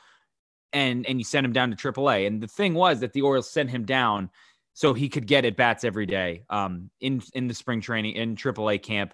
and 0.73 1.05
and 1.05 1.19
you 1.19 1.23
send 1.23 1.45
him 1.45 1.53
down 1.53 1.73
to 1.73 1.75
AAA. 1.75 2.27
And 2.27 2.41
the 2.41 2.47
thing 2.47 2.73
was 2.73 2.99
that 2.99 3.13
the 3.13 3.21
Orioles 3.21 3.49
sent 3.49 3.69
him 3.69 3.85
down 3.85 4.29
so 4.73 4.93
he 4.93 5.09
could 5.09 5.27
get 5.27 5.45
at 5.45 5.55
bats 5.55 5.83
every 5.83 6.05
day 6.05 6.43
um, 6.49 6.89
in 6.99 7.21
in 7.33 7.47
the 7.47 7.53
spring 7.53 7.81
training 7.81 8.15
in 8.15 8.35
AAA 8.35 8.81
camp, 8.81 9.13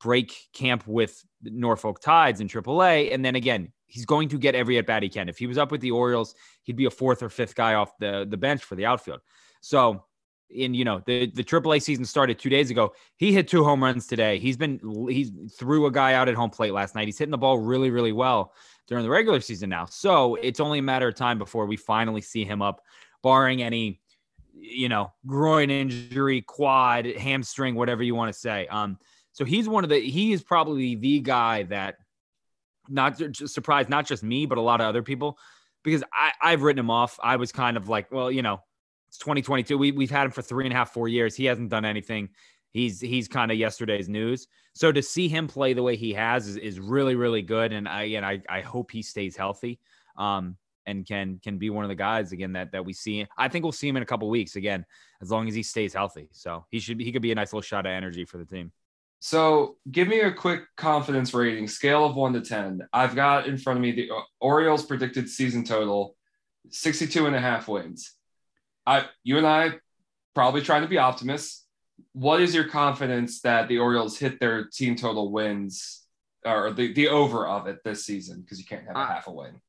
break 0.00 0.34
camp 0.52 0.86
with 0.86 1.24
Norfolk 1.42 2.00
Tides 2.00 2.40
in 2.40 2.48
AAA, 2.48 3.12
and 3.12 3.24
then 3.24 3.36
again 3.36 3.72
he's 3.86 4.06
going 4.06 4.28
to 4.28 4.38
get 4.38 4.54
every 4.54 4.78
at 4.78 4.86
bat 4.86 5.02
he 5.02 5.08
can. 5.08 5.28
If 5.28 5.38
he 5.38 5.46
was 5.46 5.58
up 5.58 5.72
with 5.72 5.80
the 5.80 5.90
Orioles, 5.90 6.34
he'd 6.62 6.76
be 6.76 6.84
a 6.84 6.90
fourth 6.90 7.22
or 7.22 7.28
fifth 7.28 7.54
guy 7.54 7.74
off 7.74 7.96
the 7.98 8.26
the 8.28 8.36
bench 8.36 8.62
for 8.62 8.76
the 8.76 8.86
outfield. 8.86 9.20
So 9.60 10.04
in 10.50 10.74
you 10.74 10.84
know 10.84 11.02
the 11.06 11.30
the 11.30 11.44
AAA 11.44 11.82
season 11.82 12.04
started 12.04 12.38
two 12.38 12.50
days 12.50 12.70
ago. 12.70 12.92
He 13.16 13.32
hit 13.32 13.48
two 13.48 13.64
home 13.64 13.82
runs 13.82 14.06
today. 14.06 14.38
He's 14.38 14.56
been 14.56 14.80
he's 15.08 15.30
threw 15.58 15.86
a 15.86 15.90
guy 15.90 16.14
out 16.14 16.28
at 16.28 16.34
home 16.34 16.50
plate 16.50 16.72
last 16.72 16.94
night. 16.94 17.06
He's 17.06 17.18
hitting 17.18 17.30
the 17.30 17.38
ball 17.38 17.58
really 17.58 17.90
really 17.90 18.12
well 18.12 18.52
during 18.86 19.04
the 19.04 19.10
regular 19.10 19.40
season 19.40 19.70
now. 19.70 19.86
So 19.86 20.34
it's 20.36 20.60
only 20.60 20.80
a 20.80 20.82
matter 20.82 21.08
of 21.08 21.14
time 21.14 21.38
before 21.38 21.66
we 21.66 21.76
finally 21.76 22.20
see 22.20 22.44
him 22.44 22.60
up, 22.60 22.82
barring 23.22 23.62
any 23.62 24.00
you 24.60 24.88
know 24.88 25.12
groin 25.26 25.70
injury, 25.70 26.42
quad, 26.42 27.06
hamstring, 27.06 27.74
whatever 27.74 28.02
you 28.02 28.14
want 28.14 28.32
to 28.32 28.38
say. 28.38 28.66
Um, 28.68 28.98
so 29.32 29.44
he's 29.44 29.68
one 29.68 29.84
of 29.84 29.90
the 29.90 29.98
he 30.00 30.32
is 30.32 30.42
probably 30.42 30.94
the 30.94 31.20
guy 31.20 31.64
that 31.64 31.96
not 32.88 33.20
surprised 33.34 33.88
not 33.88 34.06
just 34.06 34.22
me 34.22 34.46
but 34.46 34.58
a 34.58 34.60
lot 34.60 34.80
of 34.80 34.86
other 34.86 35.02
people 35.02 35.38
because 35.82 36.02
I 36.12 36.32
I've 36.42 36.62
written 36.62 36.80
him 36.80 36.90
off. 36.90 37.18
I 37.22 37.36
was 37.36 37.52
kind 37.52 37.76
of 37.76 37.88
like 37.88 38.10
well 38.12 38.30
you 38.30 38.42
know 38.42 38.60
it's 39.10 39.18
2022. 39.18 39.76
We, 39.76 39.90
we've 39.90 40.10
had 40.10 40.26
him 40.26 40.30
for 40.30 40.40
three 40.40 40.64
and 40.64 40.72
a 40.72 40.76
half, 40.76 40.92
four 40.92 41.08
years. 41.08 41.34
He 41.34 41.44
hasn't 41.44 41.68
done 41.68 41.84
anything. 41.84 42.28
he's 42.70 43.00
he's 43.00 43.26
kind 43.26 43.50
of 43.50 43.58
yesterday's 43.58 44.08
news. 44.08 44.46
So 44.72 44.92
to 44.92 45.02
see 45.02 45.26
him 45.26 45.48
play 45.48 45.72
the 45.72 45.82
way 45.82 45.96
he 45.96 46.12
has 46.12 46.46
is, 46.46 46.56
is 46.56 46.78
really 46.78 47.16
really 47.16 47.42
good, 47.42 47.72
and 47.72 47.88
I 47.88 48.02
and 48.04 48.24
I 48.24 48.40
I 48.48 48.60
hope 48.60 48.90
he 48.90 49.02
stays 49.02 49.36
healthy. 49.36 49.80
Um, 50.16 50.56
and 50.90 51.06
can 51.06 51.40
can 51.42 51.56
be 51.58 51.70
one 51.70 51.84
of 51.84 51.88
the 51.88 51.94
guys 51.94 52.32
again 52.32 52.52
that 52.52 52.72
that 52.72 52.84
we 52.84 52.92
see. 52.92 53.26
I 53.38 53.48
think 53.48 53.64
we'll 53.64 53.72
see 53.72 53.88
him 53.88 53.96
in 53.96 54.02
a 54.02 54.06
couple 54.06 54.28
weeks 54.28 54.56
again, 54.56 54.84
as 55.22 55.30
long 55.30 55.48
as 55.48 55.54
he 55.54 55.62
stays 55.62 55.94
healthy. 55.94 56.28
So 56.32 56.66
he 56.70 56.80
should 56.80 57.00
he 57.00 57.12
could 57.12 57.22
be 57.22 57.32
a 57.32 57.34
nice 57.34 57.52
little 57.52 57.62
shot 57.62 57.86
of 57.86 57.90
energy 57.90 58.24
for 58.24 58.38
the 58.38 58.44
team. 58.44 58.72
So 59.20 59.76
give 59.90 60.08
me 60.08 60.20
a 60.20 60.32
quick 60.32 60.62
confidence 60.76 61.34
rating, 61.34 61.68
scale 61.68 62.06
of 62.06 62.16
one 62.16 62.32
to 62.32 62.40
10. 62.40 62.88
I've 62.92 63.14
got 63.14 63.46
in 63.46 63.58
front 63.58 63.76
of 63.76 63.82
me 63.82 63.92
the 63.92 64.10
Orioles 64.40 64.84
predicted 64.84 65.28
season 65.28 65.62
total, 65.62 66.16
62 66.70 67.26
and 67.26 67.36
a 67.36 67.40
half 67.40 67.68
wins. 67.68 68.14
I, 68.86 69.04
you 69.22 69.36
and 69.36 69.46
I 69.46 69.72
probably 70.34 70.62
trying 70.62 70.82
to 70.82 70.88
be 70.88 70.96
optimists. 70.96 71.66
What 72.12 72.40
is 72.40 72.54
your 72.54 72.64
confidence 72.64 73.42
that 73.42 73.68
the 73.68 73.76
Orioles 73.76 74.18
hit 74.18 74.40
their 74.40 74.68
team 74.68 74.96
total 74.96 75.30
wins 75.30 76.06
or 76.46 76.72
the, 76.72 76.94
the 76.94 77.08
over 77.08 77.46
of 77.46 77.66
it 77.66 77.84
this 77.84 78.06
season? 78.06 78.40
Because 78.40 78.58
you 78.58 78.64
can't 78.64 78.86
have 78.86 78.96
a 78.96 79.06
half 79.06 79.26
a 79.26 79.32
win. 79.32 79.60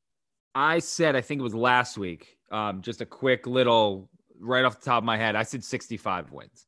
I 0.53 0.79
said, 0.79 1.15
I 1.15 1.21
think 1.21 1.39
it 1.39 1.43
was 1.43 1.55
last 1.55 1.97
week, 1.97 2.37
um, 2.51 2.81
just 2.81 3.01
a 3.01 3.05
quick 3.05 3.47
little 3.47 4.09
right 4.39 4.65
off 4.65 4.79
the 4.79 4.85
top 4.85 4.99
of 4.99 5.03
my 5.05 5.17
head. 5.17 5.35
I 5.35 5.43
said 5.43 5.63
65 5.63 6.31
wins. 6.31 6.67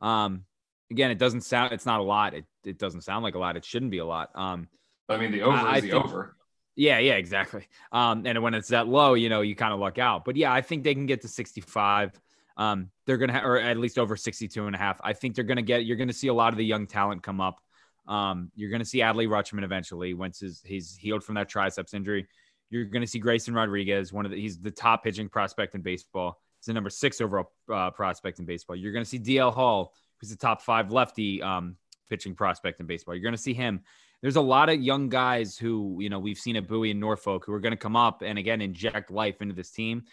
Um, 0.00 0.44
again, 0.90 1.10
it 1.10 1.18
doesn't 1.18 1.40
sound, 1.42 1.72
it's 1.72 1.86
not 1.86 2.00
a 2.00 2.04
lot. 2.04 2.34
It, 2.34 2.44
it 2.64 2.78
doesn't 2.78 3.02
sound 3.02 3.24
like 3.24 3.34
a 3.34 3.38
lot. 3.38 3.56
It 3.56 3.64
shouldn't 3.64 3.90
be 3.90 3.98
a 3.98 4.06
lot. 4.06 4.30
Um, 4.34 4.68
I 5.08 5.16
mean, 5.16 5.32
the 5.32 5.42
over 5.42 5.56
I, 5.56 5.76
is 5.76 5.82
the 5.82 5.90
think, 5.90 6.04
over. 6.04 6.36
Yeah, 6.76 6.98
yeah, 6.98 7.14
exactly. 7.14 7.66
Um, 7.90 8.26
and 8.26 8.42
when 8.42 8.54
it's 8.54 8.68
that 8.68 8.86
low, 8.86 9.14
you 9.14 9.28
know, 9.28 9.40
you 9.40 9.56
kind 9.56 9.72
of 9.72 9.80
luck 9.80 9.98
out. 9.98 10.24
But 10.24 10.36
yeah, 10.36 10.52
I 10.52 10.60
think 10.60 10.84
they 10.84 10.94
can 10.94 11.06
get 11.06 11.22
to 11.22 11.28
65. 11.28 12.12
Um, 12.58 12.90
they're 13.06 13.16
going 13.16 13.30
to, 13.30 13.38
ha- 13.38 13.46
or 13.46 13.58
at 13.58 13.78
least 13.78 13.98
over 13.98 14.16
62 14.16 14.66
and 14.66 14.74
a 14.74 14.78
half. 14.78 15.00
I 15.02 15.12
think 15.12 15.34
they're 15.34 15.44
going 15.44 15.56
to 15.56 15.62
get, 15.62 15.84
you're 15.84 15.96
going 15.96 16.08
to 16.08 16.14
see 16.14 16.28
a 16.28 16.34
lot 16.34 16.52
of 16.52 16.58
the 16.58 16.64
young 16.64 16.86
talent 16.86 17.22
come 17.22 17.40
up. 17.40 17.60
Um, 18.06 18.50
you're 18.54 18.70
going 18.70 18.80
to 18.80 18.86
see 18.86 18.98
Adley 18.98 19.26
Rutschman 19.26 19.64
eventually 19.64 20.14
once 20.14 20.40
his, 20.40 20.62
he's 20.64 20.96
healed 20.96 21.24
from 21.24 21.34
that 21.36 21.48
triceps 21.48 21.92
injury. 21.92 22.26
You're 22.70 22.84
going 22.84 23.02
to 23.02 23.06
see 23.06 23.18
Grayson 23.18 23.54
Rodriguez, 23.54 24.12
one 24.12 24.24
of 24.24 24.32
the, 24.32 24.40
he's 24.40 24.58
the 24.58 24.70
top 24.70 25.04
pitching 25.04 25.28
prospect 25.28 25.74
in 25.74 25.82
baseball. 25.82 26.40
He's 26.58 26.66
the 26.66 26.72
number 26.72 26.90
six 26.90 27.20
overall 27.20 27.52
uh, 27.72 27.90
prospect 27.90 28.38
in 28.38 28.44
baseball. 28.44 28.76
You're 28.76 28.92
going 28.92 29.04
to 29.04 29.08
see 29.08 29.18
DL 29.18 29.52
Hall, 29.52 29.92
who's 30.20 30.30
the 30.30 30.36
top 30.36 30.62
five 30.62 30.90
lefty 30.90 31.42
um, 31.42 31.76
pitching 32.08 32.34
prospect 32.34 32.80
in 32.80 32.86
baseball. 32.86 33.14
You're 33.14 33.22
going 33.22 33.34
to 33.34 33.40
see 33.40 33.54
him. 33.54 33.80
There's 34.22 34.36
a 34.36 34.40
lot 34.40 34.68
of 34.68 34.80
young 34.80 35.08
guys 35.08 35.56
who, 35.56 35.98
you 36.00 36.08
know, 36.08 36.18
we've 36.18 36.38
seen 36.38 36.56
at 36.56 36.66
Bowie 36.66 36.90
and 36.90 37.00
Norfolk 37.00 37.44
who 37.44 37.52
are 37.52 37.60
going 37.60 37.72
to 37.72 37.76
come 37.76 37.96
up 37.96 38.22
and 38.22 38.38
again 38.38 38.60
inject 38.60 39.10
life 39.10 39.42
into 39.42 39.54
this 39.54 39.70
team. 39.70 40.04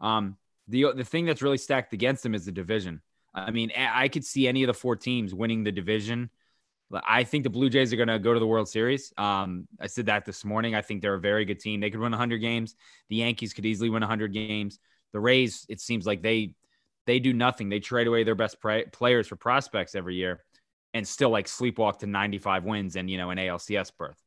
Um, 0.00 0.36
the 0.68 0.92
the 0.94 1.04
thing 1.04 1.26
that's 1.26 1.42
really 1.42 1.58
stacked 1.58 1.92
against 1.92 2.22
them 2.22 2.34
is 2.34 2.44
the 2.44 2.52
division. 2.52 3.00
I 3.34 3.50
mean, 3.50 3.72
I 3.76 4.08
could 4.08 4.24
see 4.24 4.46
any 4.46 4.62
of 4.62 4.66
the 4.66 4.74
four 4.74 4.96
teams 4.96 5.32
winning 5.32 5.64
the 5.64 5.72
division. 5.72 6.28
I 7.06 7.24
think 7.24 7.44
the 7.44 7.50
Blue 7.50 7.70
Jays 7.70 7.92
are 7.92 7.96
going 7.96 8.08
to 8.08 8.18
go 8.18 8.34
to 8.34 8.40
the 8.40 8.46
World 8.46 8.68
Series. 8.68 9.12
Um, 9.16 9.66
I 9.80 9.86
said 9.86 10.06
that 10.06 10.24
this 10.24 10.44
morning. 10.44 10.74
I 10.74 10.82
think 10.82 11.00
they're 11.00 11.14
a 11.14 11.20
very 11.20 11.44
good 11.44 11.58
team. 11.58 11.80
They 11.80 11.90
could 11.90 12.00
win 12.00 12.12
100 12.12 12.38
games. 12.38 12.74
The 13.08 13.16
Yankees 13.16 13.54
could 13.54 13.64
easily 13.64 13.88
win 13.88 14.02
100 14.02 14.32
games. 14.32 14.78
The 15.12 15.20
Rays, 15.20 15.64
it 15.68 15.80
seems 15.80 16.06
like 16.06 16.22
they 16.22 16.54
they 17.06 17.18
do 17.18 17.32
nothing. 17.32 17.68
They 17.68 17.80
trade 17.80 18.06
away 18.06 18.24
their 18.24 18.34
best 18.34 18.58
players 18.60 19.26
for 19.26 19.36
prospects 19.36 19.94
every 19.94 20.14
year, 20.14 20.44
and 20.94 21.06
still 21.06 21.30
like 21.30 21.46
sleepwalk 21.46 21.98
to 22.00 22.06
95 22.06 22.64
wins 22.64 22.96
and 22.96 23.10
you 23.10 23.18
know 23.18 23.30
an 23.30 23.38
ALCS 23.38 23.90
berth. 23.96 24.22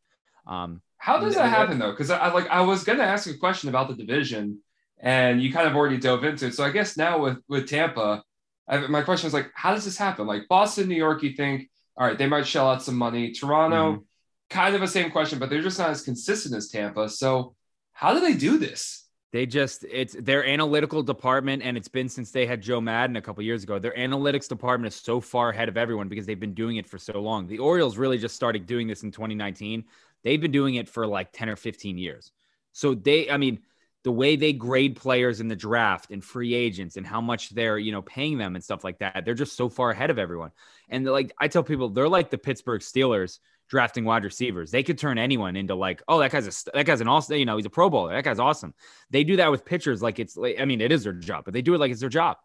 Um, 0.47 0.81
How 0.97 1.19
does 1.19 1.35
that 1.35 1.49
happen 1.49 1.79
though? 1.79 1.91
Because 1.91 2.09
I 2.09 2.31
like 2.31 2.47
I 2.49 2.61
was 2.61 2.83
going 2.83 2.99
to 2.99 3.05
ask 3.05 3.27
a 3.27 3.37
question 3.37 3.69
about 3.69 3.87
the 3.87 3.95
division, 3.95 4.59
and 4.99 5.41
you 5.41 5.51
kind 5.53 5.67
of 5.67 5.75
already 5.75 5.97
dove 5.97 6.23
into 6.23 6.47
it. 6.47 6.53
So 6.53 6.63
I 6.63 6.71
guess 6.71 6.97
now 6.97 7.19
with 7.19 7.37
with 7.47 7.67
Tampa, 7.67 8.23
I, 8.67 8.79
my 8.87 9.01
question 9.01 9.27
is 9.27 9.33
like, 9.33 9.51
how 9.55 9.73
does 9.73 9.85
this 9.85 9.97
happen? 9.97 10.27
Like 10.27 10.47
Boston, 10.49 10.89
New 10.89 10.95
York, 10.95 11.23
you 11.23 11.33
think 11.33 11.69
all 11.97 12.07
right, 12.07 12.17
they 12.17 12.27
might 12.27 12.47
shell 12.47 12.69
out 12.69 12.83
some 12.83 12.95
money. 12.95 13.31
Toronto, 13.31 13.93
mm-hmm. 13.93 14.01
kind 14.49 14.75
of 14.75 14.81
the 14.81 14.87
same 14.87 15.11
question, 15.11 15.39
but 15.39 15.49
they're 15.49 15.61
just 15.61 15.79
not 15.79 15.89
as 15.89 16.01
consistent 16.01 16.55
as 16.55 16.69
Tampa. 16.69 17.09
So 17.09 17.55
how 17.93 18.13
do 18.13 18.19
they 18.19 18.33
do 18.33 18.57
this? 18.57 19.05
They 19.31 19.45
just 19.45 19.83
it's 19.89 20.15
their 20.17 20.45
analytical 20.45 21.03
department, 21.03 21.61
and 21.61 21.75
it's 21.75 21.89
been 21.89 22.07
since 22.07 22.31
they 22.31 22.45
had 22.45 22.61
Joe 22.61 22.79
Maddon 22.79 23.17
a 23.17 23.21
couple 23.21 23.43
years 23.43 23.63
ago. 23.63 23.79
Their 23.79 23.93
analytics 23.93 24.47
department 24.47 24.93
is 24.93 24.99
so 24.99 25.19
far 25.19 25.49
ahead 25.49 25.67
of 25.67 25.75
everyone 25.75 26.07
because 26.07 26.25
they've 26.25 26.39
been 26.39 26.53
doing 26.53 26.77
it 26.77 26.87
for 26.87 26.97
so 26.97 27.19
long. 27.19 27.47
The 27.47 27.57
Orioles 27.57 27.97
really 27.97 28.17
just 28.17 28.35
started 28.35 28.65
doing 28.65 28.87
this 28.87 29.03
in 29.03 29.11
2019. 29.11 29.83
They've 30.23 30.39
been 30.39 30.53
doing 30.53 30.75
it 30.75 30.87
for 30.87 31.05
like 31.05 31.33
10 31.33 31.49
or 31.49 31.57
15 31.57 31.97
years. 31.97 32.31
So 32.71 32.95
they, 32.95 33.29
I 33.29 33.37
mean, 33.37 33.59
the 34.05 34.11
way 34.11 34.35
they 34.35 34.53
grade 34.53 34.95
players 34.95 35.41
in 35.41 35.47
the 35.47 35.55
draft 35.55 36.11
and 36.11 36.23
free 36.23 36.53
agents 36.53 36.95
and 36.95 37.07
how 37.07 37.19
much 37.19 37.49
they're 37.49 37.79
you 37.79 37.91
know 37.91 38.03
paying 38.03 38.37
them 38.37 38.53
and 38.53 38.63
stuff 38.63 38.83
like 38.83 38.99
that 38.99 39.25
they're 39.25 39.33
just 39.33 39.57
so 39.57 39.67
far 39.67 39.89
ahead 39.89 40.11
of 40.11 40.19
everyone. 40.19 40.51
And 40.89 41.05
like 41.05 41.33
i 41.39 41.47
tell 41.47 41.63
people 41.63 41.89
they're 41.89 42.07
like 42.07 42.29
the 42.29 42.37
pittsburgh 42.37 42.81
steelers 42.81 43.39
drafting 43.67 44.05
wide 44.05 44.23
receivers. 44.23 44.69
They 44.69 44.83
could 44.83 44.99
turn 44.99 45.17
anyone 45.17 45.55
into 45.55 45.73
like 45.73 46.03
oh 46.07 46.19
that 46.19 46.31
guy's 46.31 46.47
a 46.47 46.71
that 46.75 46.85
guy's 46.85 47.01
an 47.01 47.07
awesome 47.07 47.37
you 47.37 47.45
know 47.45 47.57
he's 47.57 47.65
a 47.65 47.69
pro 47.71 47.89
bowler. 47.89 48.13
That 48.13 48.23
guy's 48.23 48.37
awesome. 48.37 48.75
They 49.09 49.23
do 49.23 49.37
that 49.37 49.49
with 49.49 49.65
pitchers 49.65 50.03
like 50.03 50.19
it's 50.19 50.37
like 50.37 50.57
i 50.61 50.65
mean 50.65 50.81
it 50.81 50.91
is 50.91 51.03
their 51.03 51.13
job 51.13 51.43
but 51.43 51.55
they 51.55 51.63
do 51.63 51.73
it 51.73 51.79
like 51.79 51.91
it's 51.91 52.01
their 52.01 52.07
job. 52.07 52.37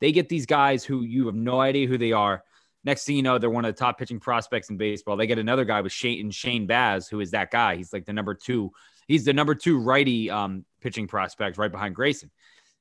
They 0.00 0.12
get 0.12 0.28
these 0.28 0.46
guys 0.46 0.84
who 0.84 1.02
you 1.02 1.26
have 1.26 1.34
no 1.34 1.60
idea 1.60 1.88
who 1.88 1.98
they 1.98 2.12
are. 2.12 2.44
Next 2.84 3.04
thing 3.04 3.16
you 3.16 3.24
know 3.24 3.38
they're 3.38 3.50
one 3.50 3.64
of 3.64 3.74
the 3.74 3.78
top 3.78 3.98
pitching 3.98 4.20
prospects 4.20 4.70
in 4.70 4.76
baseball. 4.76 5.16
They 5.16 5.26
get 5.26 5.40
another 5.40 5.64
guy 5.64 5.80
with 5.80 5.90
shane 5.90 6.30
shane 6.30 6.68
baz 6.68 7.08
who 7.08 7.18
is 7.18 7.32
that 7.32 7.50
guy. 7.50 7.74
He's 7.74 7.92
like 7.92 8.06
the 8.06 8.12
number 8.12 8.34
two 8.34 8.70
he's 9.08 9.24
the 9.24 9.32
number 9.32 9.56
two 9.56 9.78
righty 9.78 10.30
um, 10.30 10.64
pitching 10.80 11.08
prospect 11.08 11.58
right 11.58 11.72
behind 11.72 11.96
Grayson. 11.96 12.30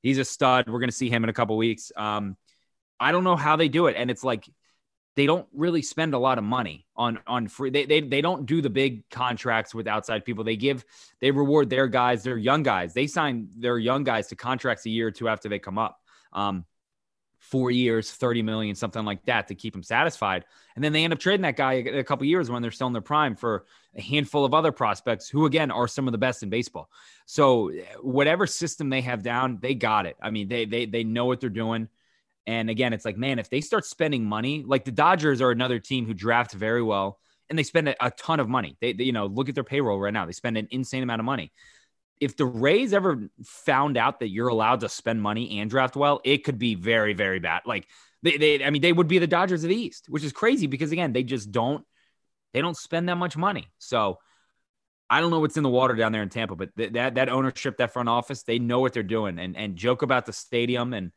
He's 0.04 0.20
a 0.20 0.26
stud. 0.26 0.68
We're 0.68 0.80
going 0.80 0.90
to 0.90 0.96
see 0.96 1.10
him 1.10 1.24
in 1.24 1.30
a 1.30 1.34
couple 1.34 1.58
weeks. 1.58 1.92
Um, 1.96 2.38
I 3.00 3.12
don't 3.12 3.24
know 3.24 3.36
how 3.36 3.56
they 3.56 3.68
do 3.68 3.88
it, 3.88 3.96
and 3.98 4.12
it's 4.12 4.24
like 4.24 4.48
they 5.16 5.26
don't 5.26 5.48
really 5.52 5.82
spend 5.82 6.14
a 6.14 6.20
lot 6.20 6.38
of 6.38 6.44
money 6.44 6.86
on 6.96 7.20
on 7.26 7.48
free. 7.48 7.72
They, 7.72 7.86
they 7.86 8.02
they 8.02 8.22
don't 8.22 8.46
do 8.46 8.62
the 8.62 8.70
big 8.70 9.10
contracts 9.10 9.74
with 9.74 9.88
outside 9.88 10.26
people. 10.26 10.44
They 10.44 10.56
give 10.56 10.86
they 11.20 11.32
reward 11.32 11.70
their 11.70 11.88
guys, 11.88 12.24
their 12.24 12.38
young 12.38 12.62
guys. 12.62 12.94
They 12.94 13.08
sign 13.08 13.50
their 13.58 13.80
young 13.80 14.04
guys 14.04 14.28
to 14.28 14.36
contracts 14.36 14.86
a 14.86 14.90
year 14.90 15.08
or 15.08 15.12
two 15.12 15.28
after 15.28 15.50
they 15.50 15.60
come 15.60 15.80
up. 15.80 16.00
Um, 16.34 16.66
four 17.50 17.72
years, 17.72 18.12
30 18.12 18.42
million, 18.42 18.76
something 18.76 19.06
like 19.06 19.24
that 19.26 19.48
to 19.48 19.56
keep 19.56 19.74
them 19.74 19.84
satisfied. 19.84 20.46
And 20.76 20.84
then 20.84 20.92
they 20.92 21.04
end 21.04 21.14
up 21.14 21.20
trading 21.20 21.44
that 21.44 21.56
guy 21.56 21.74
a, 21.74 22.04
couple 22.04 22.26
years 22.26 22.50
when 22.50 22.62
they're 22.62 22.72
still 22.72 22.88
in 22.88 22.94
their 22.94 23.02
prime 23.02 23.36
for 23.36 23.66
a 23.96 24.02
handful 24.02 24.44
of 24.44 24.54
other 24.54 24.72
prospects 24.72 25.30
who, 25.30 25.46
again, 25.46 25.72
are 25.72 25.88
some 25.88 26.08
of 26.08 26.12
the 26.12 26.18
best 26.18 26.44
in 26.44 26.50
baseball. 26.50 26.90
So 27.26 27.70
eh, 27.70 27.84
whatever 28.02 28.48
system 28.48 28.90
they 28.90 29.02
have 29.02 29.24
down, 29.24 29.60
they 29.62 29.76
got 29.76 30.06
it. 30.06 30.18
I 30.22 30.30
mean, 30.30 30.50
they, 30.50 30.66
they, 30.66 30.86
they 30.86 31.04
know 31.04 31.26
what 31.26 31.40
they're 31.40 31.50
doing. 31.50 31.88
And 32.46 32.70
again, 32.70 32.94
it's 32.94 33.06
like, 33.06 33.18
man, 33.18 33.40
if 33.40 33.50
they 33.50 33.62
start 33.62 33.86
spending 33.86 34.26
money, 34.26 34.64
like 34.66 34.84
the 34.84 34.92
Dodgers 34.92 35.42
are 35.42 35.52
another 35.52 35.80
team 35.80 36.06
who 36.06 36.14
draft 36.14 36.54
very 36.54 36.84
well 36.84 37.20
and 37.50 37.58
they 37.58 37.64
spend 37.64 37.88
a, 37.90 38.06
a 38.06 38.12
ton 38.12 38.40
of 38.40 38.50
money. 38.50 38.78
They, 38.82 38.94
they, 38.94 39.06
you 39.06 39.14
know, 39.14 39.26
look 39.26 39.48
at 39.48 39.56
their 39.56 39.64
payroll 39.64 40.00
right 40.00 40.14
now. 40.14 40.26
They 40.26 40.34
spend 40.34 40.58
an 40.58 40.68
insane 40.72 41.04
amount 41.04 41.22
of 41.22 41.26
money 41.26 41.52
if 42.20 42.36
the 42.36 42.46
Rays 42.46 42.94
ever 42.94 43.30
found 43.44 43.98
out 43.98 44.20
that 44.20 44.30
you're 44.30 44.48
allowed 44.48 44.80
to 44.82 44.90
spend 44.90 45.22
money 45.22 45.60
and 45.60 45.70
draft 45.70 45.96
well, 45.96 46.22
it 46.24 46.44
could 46.44 46.58
be 46.58 46.76
very, 46.76 47.14
very 47.14 47.40
bad. 47.40 47.62
Like 47.66 47.88
they, 48.24 48.38
they 48.38 48.66
I 48.66 48.70
mean, 48.70 48.82
they 48.82 48.94
would 48.94 49.08
be 49.08 49.20
the 49.20 49.28
Dodgers 49.28 49.64
of 49.64 49.70
the 49.70 49.76
East, 49.76 50.08
which 50.10 50.24
is 50.24 50.32
crazy 50.32 50.68
because 50.68 50.92
again, 50.92 51.14
they 51.14 51.24
just 51.24 51.52
don't, 51.52 51.86
they 52.54 52.62
don't 52.62 52.78
spend 52.78 53.10
that 53.10 53.18
much 53.18 53.38
money. 53.38 53.68
So 53.78 54.20
I 55.10 55.22
don't 55.22 55.32
know 55.32 55.40
what's 55.40 55.58
in 55.58 55.64
the 55.64 55.70
water 55.70 55.96
down 55.96 56.12
there 56.12 56.24
in 56.24 56.30
Tampa, 56.30 56.56
but 56.56 56.76
th- 56.76 56.94
that 56.94 57.16
that 57.16 57.30
ownership, 57.30 57.78
that 57.78 57.94
front 57.94 58.10
office, 58.10 58.44
they 58.44 58.60
know 58.60 58.80
what 58.80 58.94
they're 58.94 59.04
doing, 59.04 59.40
and 59.40 59.56
and 59.56 59.76
joke 59.76 60.02
about 60.02 60.26
the 60.26 60.34
stadium 60.34 60.94
and 60.94 61.12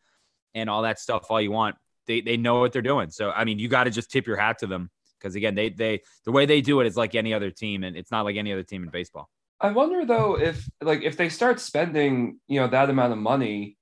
and 0.54 0.70
all 0.70 0.82
that 0.82 0.98
stuff 0.98 1.26
all 1.30 1.40
you 1.40 1.50
want. 1.50 1.76
They 2.06 2.20
they 2.20 2.36
know 2.36 2.60
what 2.60 2.72
they're 2.72 2.82
doing. 2.82 3.10
So 3.10 3.30
I 3.30 3.44
mean, 3.44 3.58
you 3.58 3.68
got 3.68 3.84
to 3.84 3.90
just 3.90 4.10
tip 4.10 4.26
your 4.26 4.36
hat 4.36 4.58
to 4.58 4.66
them 4.66 4.90
because 5.18 5.34
again, 5.34 5.54
they 5.54 5.70
they 5.70 6.02
the 6.24 6.32
way 6.32 6.46
they 6.46 6.60
do 6.60 6.80
it 6.80 6.86
is 6.86 6.96
like 6.96 7.14
any 7.14 7.34
other 7.34 7.50
team, 7.50 7.82
and 7.82 7.96
it's 7.96 8.10
not 8.10 8.24
like 8.24 8.36
any 8.36 8.52
other 8.52 8.62
team 8.62 8.84
in 8.84 8.90
baseball. 8.90 9.28
I 9.60 9.72
wonder 9.72 10.06
though 10.06 10.38
if 10.38 10.68
like 10.80 11.02
if 11.02 11.16
they 11.16 11.28
start 11.28 11.60
spending, 11.60 12.40
you 12.48 12.60
know, 12.60 12.68
that 12.68 12.90
amount 12.90 13.12
of 13.12 13.18
money, 13.18 13.76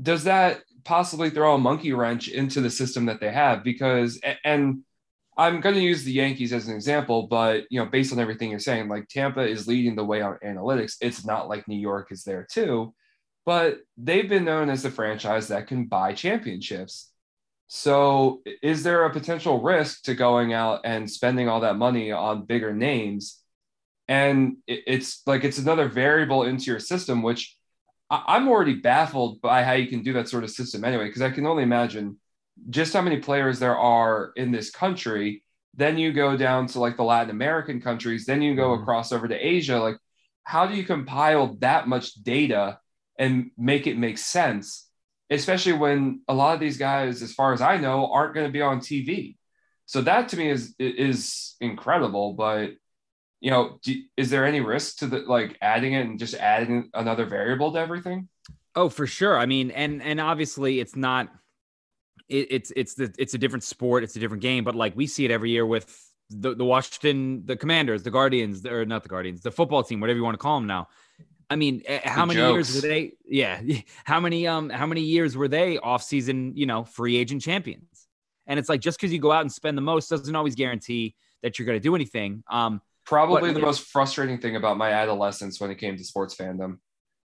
does 0.00 0.24
that 0.24 0.62
possibly 0.84 1.30
throw 1.30 1.54
a 1.54 1.58
monkey 1.58 1.92
wrench 1.92 2.28
into 2.28 2.60
the 2.60 2.70
system 2.70 3.06
that 3.06 3.20
they 3.20 3.32
have? 3.32 3.64
Because 3.64 4.20
and 4.44 4.84
I'm 5.36 5.60
going 5.60 5.76
to 5.76 5.80
use 5.80 6.02
the 6.02 6.12
Yankees 6.12 6.52
as 6.52 6.68
an 6.68 6.74
example, 6.74 7.28
but 7.28 7.64
you 7.70 7.80
know, 7.80 7.86
based 7.86 8.12
on 8.12 8.18
everything 8.18 8.50
you're 8.50 8.58
saying, 8.60 8.88
like 8.88 9.08
Tampa 9.08 9.42
is 9.46 9.68
leading 9.68 9.96
the 9.96 10.04
way 10.04 10.20
on 10.20 10.38
analytics. 10.44 10.96
It's 11.00 11.24
not 11.24 11.48
like 11.48 11.68
New 11.68 11.78
York 11.78 12.12
is 12.12 12.24
there 12.24 12.46
too, 12.50 12.94
but 13.44 13.78
they've 13.96 14.28
been 14.28 14.44
known 14.44 14.70
as 14.70 14.82
the 14.82 14.90
franchise 14.90 15.48
that 15.48 15.66
can 15.66 15.86
buy 15.86 16.12
championships. 16.12 17.10
So, 17.68 18.40
is 18.62 18.82
there 18.82 19.04
a 19.04 19.12
potential 19.12 19.60
risk 19.62 20.02
to 20.04 20.14
going 20.14 20.54
out 20.54 20.80
and 20.84 21.10
spending 21.10 21.48
all 21.48 21.60
that 21.60 21.76
money 21.76 22.10
on 22.12 22.46
bigger 22.46 22.72
names 22.72 23.42
and 24.08 24.56
it's 24.66 25.22
like 25.26 25.44
it's 25.44 25.58
another 25.58 25.88
variable 25.88 26.42
into 26.42 26.70
your 26.70 26.80
system 26.80 27.22
which 27.22 27.56
i'm 28.10 28.48
already 28.48 28.74
baffled 28.74 29.40
by 29.40 29.62
how 29.62 29.72
you 29.72 29.86
can 29.86 30.02
do 30.02 30.14
that 30.14 30.28
sort 30.28 30.44
of 30.44 30.50
system 30.50 30.84
anyway 30.84 31.06
because 31.06 31.22
i 31.22 31.30
can 31.30 31.46
only 31.46 31.62
imagine 31.62 32.16
just 32.70 32.92
how 32.92 33.02
many 33.02 33.18
players 33.18 33.58
there 33.58 33.76
are 33.76 34.32
in 34.36 34.50
this 34.50 34.70
country 34.70 35.42
then 35.74 35.98
you 35.98 36.12
go 36.12 36.36
down 36.36 36.66
to 36.66 36.80
like 36.80 36.96
the 36.96 37.04
latin 37.04 37.30
american 37.30 37.80
countries 37.80 38.24
then 38.24 38.42
you 38.42 38.56
go 38.56 38.70
mm-hmm. 38.70 38.82
across 38.82 39.12
over 39.12 39.28
to 39.28 39.36
asia 39.36 39.78
like 39.78 39.96
how 40.44 40.66
do 40.66 40.74
you 40.74 40.84
compile 40.84 41.54
that 41.56 41.86
much 41.86 42.14
data 42.14 42.78
and 43.18 43.50
make 43.58 43.86
it 43.86 43.98
make 43.98 44.18
sense 44.18 44.88
especially 45.30 45.74
when 45.74 46.22
a 46.28 46.34
lot 46.34 46.54
of 46.54 46.60
these 46.60 46.78
guys 46.78 47.22
as 47.22 47.32
far 47.34 47.52
as 47.52 47.60
i 47.60 47.76
know 47.76 48.10
aren't 48.10 48.34
going 48.34 48.46
to 48.46 48.52
be 48.52 48.62
on 48.62 48.80
tv 48.80 49.36
So 49.88 50.02
that 50.02 50.28
to 50.30 50.36
me 50.36 50.50
is 50.50 50.74
is 50.78 51.56
incredible. 51.62 52.34
But 52.34 52.72
you 53.40 53.50
know, 53.50 53.78
do, 53.82 53.94
is 54.16 54.30
there 54.30 54.44
any 54.44 54.60
risk 54.60 54.98
to 54.98 55.06
the 55.06 55.18
like 55.20 55.56
adding 55.60 55.92
it 55.92 56.06
and 56.06 56.18
just 56.18 56.34
adding 56.34 56.90
another 56.94 57.24
variable 57.24 57.72
to 57.72 57.78
everything? 57.78 58.28
Oh, 58.74 58.88
for 58.88 59.06
sure. 59.06 59.38
I 59.38 59.46
mean, 59.46 59.70
and 59.70 60.02
and 60.02 60.20
obviously 60.20 60.80
it's 60.80 60.96
not. 60.96 61.28
It, 62.28 62.48
it's 62.50 62.72
it's 62.76 62.94
the 62.94 63.14
it's 63.18 63.34
a 63.34 63.38
different 63.38 63.64
sport. 63.64 64.04
It's 64.04 64.16
a 64.16 64.20
different 64.20 64.42
game. 64.42 64.64
But 64.64 64.74
like 64.74 64.96
we 64.96 65.06
see 65.06 65.24
it 65.24 65.30
every 65.30 65.50
year 65.50 65.66
with 65.66 65.86
the, 66.30 66.54
the 66.54 66.64
Washington, 66.64 67.42
the 67.44 67.56
Commanders, 67.56 68.02
the 68.02 68.10
Guardians, 68.10 68.66
or 68.66 68.84
not 68.84 69.02
the 69.02 69.08
Guardians, 69.08 69.40
the 69.40 69.50
football 69.50 69.82
team, 69.82 70.00
whatever 70.00 70.18
you 70.18 70.24
want 70.24 70.34
to 70.34 70.38
call 70.38 70.58
them 70.58 70.66
now. 70.66 70.88
I 71.50 71.56
mean, 71.56 71.82
eh, 71.86 72.00
how 72.04 72.22
the 72.22 72.34
many 72.34 72.40
jokes. 72.40 72.74
years 72.74 72.82
were 72.82 72.88
they? 72.88 73.12
Yeah, 73.24 73.60
how 74.04 74.20
many 74.20 74.46
um 74.46 74.68
how 74.68 74.86
many 74.86 75.02
years 75.02 75.36
were 75.36 75.48
they 75.48 75.78
off 75.78 76.02
season? 76.02 76.52
You 76.56 76.66
know, 76.66 76.84
free 76.84 77.16
agent 77.16 77.42
champions. 77.42 78.08
And 78.46 78.58
it's 78.58 78.68
like 78.68 78.80
just 78.80 78.98
because 78.98 79.12
you 79.12 79.18
go 79.18 79.30
out 79.30 79.42
and 79.42 79.52
spend 79.52 79.76
the 79.76 79.82
most 79.82 80.08
doesn't 80.08 80.34
always 80.34 80.54
guarantee 80.54 81.14
that 81.42 81.58
you're 81.58 81.66
going 81.66 81.76
to 81.76 81.82
do 81.82 81.94
anything. 81.94 82.42
Um, 82.50 82.80
probably 83.08 83.50
but, 83.52 83.54
the 83.54 83.64
most 83.64 83.88
frustrating 83.88 84.38
thing 84.38 84.56
about 84.56 84.76
my 84.76 84.90
adolescence 84.90 85.58
when 85.60 85.70
it 85.70 85.76
came 85.76 85.96
to 85.96 86.04
sports 86.04 86.34
fandom. 86.36 86.78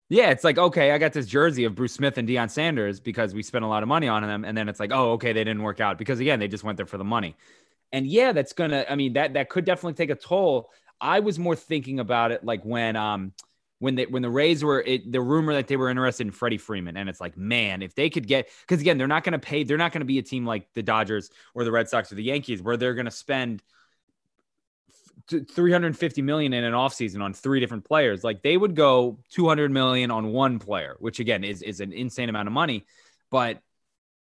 Yeah, 0.08 0.30
it's 0.30 0.44
like 0.44 0.58
okay, 0.58 0.92
I 0.92 0.98
got 0.98 1.12
this 1.12 1.26
jersey 1.26 1.64
of 1.64 1.74
Bruce 1.74 1.94
Smith 1.94 2.18
and 2.18 2.28
Deion 2.28 2.50
Sanders 2.50 3.00
because 3.00 3.34
we 3.34 3.42
spent 3.42 3.64
a 3.64 3.68
lot 3.68 3.82
of 3.82 3.88
money 3.88 4.08
on 4.08 4.22
them, 4.22 4.44
and 4.44 4.56
then 4.56 4.68
it's 4.68 4.78
like, 4.78 4.92
oh, 4.92 5.12
okay, 5.12 5.32
they 5.32 5.42
didn't 5.42 5.62
work 5.62 5.80
out 5.80 5.98
because 5.98 6.20
again, 6.20 6.38
they 6.38 6.48
just 6.48 6.62
went 6.62 6.76
there 6.76 6.86
for 6.86 6.98
the 6.98 7.04
money. 7.04 7.34
And 7.92 8.06
yeah, 8.06 8.32
that's 8.32 8.52
gonna. 8.52 8.84
I 8.88 8.94
mean, 8.94 9.14
that 9.14 9.34
that 9.34 9.48
could 9.48 9.64
definitely 9.64 9.94
take 9.94 10.10
a 10.10 10.14
toll. 10.14 10.70
I 11.00 11.20
was 11.20 11.38
more 11.38 11.56
thinking 11.56 11.98
about 11.98 12.30
it 12.30 12.44
like 12.44 12.62
when 12.64 12.94
um 12.94 13.32
when 13.80 13.96
they 13.96 14.06
when 14.06 14.22
the 14.22 14.30
Rays 14.30 14.62
were 14.62 14.80
it, 14.80 15.10
the 15.10 15.20
rumor 15.20 15.54
that 15.54 15.66
they 15.66 15.76
were 15.76 15.88
interested 15.88 16.26
in 16.26 16.30
Freddie 16.30 16.58
Freeman, 16.58 16.96
and 16.96 17.08
it's 17.08 17.20
like, 17.20 17.36
man, 17.36 17.82
if 17.82 17.94
they 17.96 18.08
could 18.08 18.28
get 18.28 18.48
because 18.60 18.80
again, 18.80 18.98
they're 18.98 19.08
not 19.08 19.24
going 19.24 19.32
to 19.32 19.38
pay, 19.38 19.64
they're 19.64 19.78
not 19.78 19.92
going 19.92 20.02
to 20.02 20.06
be 20.06 20.18
a 20.18 20.22
team 20.22 20.46
like 20.46 20.68
the 20.74 20.82
Dodgers 20.82 21.30
or 21.54 21.64
the 21.64 21.72
Red 21.72 21.88
Sox 21.88 22.12
or 22.12 22.14
the 22.14 22.22
Yankees 22.22 22.62
where 22.62 22.76
they're 22.76 22.94
going 22.94 23.06
to 23.06 23.10
spend 23.10 23.62
350 25.28 26.22
million 26.22 26.52
in 26.52 26.64
an 26.64 26.72
offseason 26.72 27.22
on 27.22 27.32
three 27.32 27.60
different 27.60 27.84
players. 27.84 28.24
Like 28.24 28.42
they 28.42 28.56
would 28.56 28.74
go 28.74 29.18
200 29.30 29.70
million 29.70 30.10
on 30.10 30.32
one 30.32 30.58
player, 30.58 30.96
which 30.98 31.20
again 31.20 31.44
is 31.44 31.62
is 31.62 31.80
an 31.80 31.92
insane 31.92 32.28
amount 32.28 32.48
of 32.48 32.52
money, 32.52 32.84
but 33.30 33.60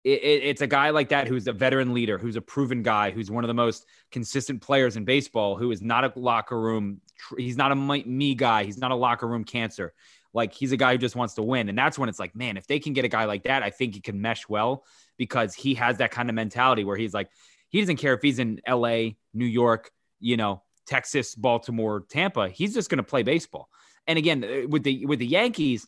it, 0.03 0.23
it, 0.23 0.45
it's 0.45 0.63
a 0.63 0.67
guy 0.67 0.91
like 0.91 1.11
that 1.11 1.29
who's 1.29 1.47
a 1.47 1.53
veteran 1.53 1.93
leader, 1.93 2.17
who's 2.17 2.37
a 2.37 2.41
proven 2.41 2.83
guy, 2.83 3.11
who's 3.11 3.31
one 3.31 3.45
of 3.45 3.49
the 3.49 3.55
most 3.55 3.85
consistent 4.11 4.63
players 4.63 4.97
in 4.97 5.05
baseball, 5.05 5.57
who 5.57 5.71
is 5.71 5.83
not 5.83 6.05
a 6.05 6.13
locker 6.19 6.59
room 6.59 7.01
he's 7.37 7.57
not 7.57 7.73
a 7.73 7.75
me 7.75 8.35
guy. 8.35 8.65
He's 8.65 8.79
not 8.79 8.91
a 8.91 8.97
locker 8.97 9.27
room 9.27 9.45
cancer. 9.45 9.93
Like 10.33 10.53
he's 10.53 10.73
a 10.73 10.77
guy 10.77 10.93
who 10.93 10.99
just 10.99 11.17
wants 11.17 11.35
to 11.35 11.43
win. 11.43 11.69
And 11.69 11.77
that's 11.77 11.99
when 11.99 12.09
it's 12.09 12.19
like, 12.19 12.37
man, 12.37 12.57
if 12.57 12.67
they 12.67 12.79
can 12.79 12.93
get 12.93 13.05
a 13.05 13.09
guy 13.09 13.25
like 13.25 13.45
that, 13.45 13.63
I 13.63 13.71
think 13.71 13.95
he 13.95 14.01
can 14.01 14.21
mesh 14.21 14.49
well 14.49 14.85
because 15.17 15.55
he 15.55 15.75
has 15.75 15.99
that 15.99 16.13
kind 16.13 16.29
of 16.29 16.35
mentality 16.35 16.85
where 16.85 16.97
he's 16.97 17.15
like, 17.15 17.31
he 17.69 17.81
doesn't 17.81 17.97
care 17.97 18.15
if 18.15 18.23
he's 18.23 18.39
in 18.39 18.61
LA, 18.69 19.11
New 19.35 19.45
York, 19.45 19.91
you 20.21 20.37
know, 20.37 20.63
Texas, 20.91 21.35
Baltimore, 21.35 22.05
Tampa. 22.11 22.49
He's 22.49 22.75
just 22.75 22.91
going 22.91 22.99
to 22.99 23.05
play 23.05 23.23
baseball. 23.23 23.71
And 24.07 24.19
again, 24.19 24.45
uh, 24.45 24.69
with 24.69 24.83
the 24.83 25.07
with 25.07 25.21
the 25.21 25.27
Yankees, 25.27 25.87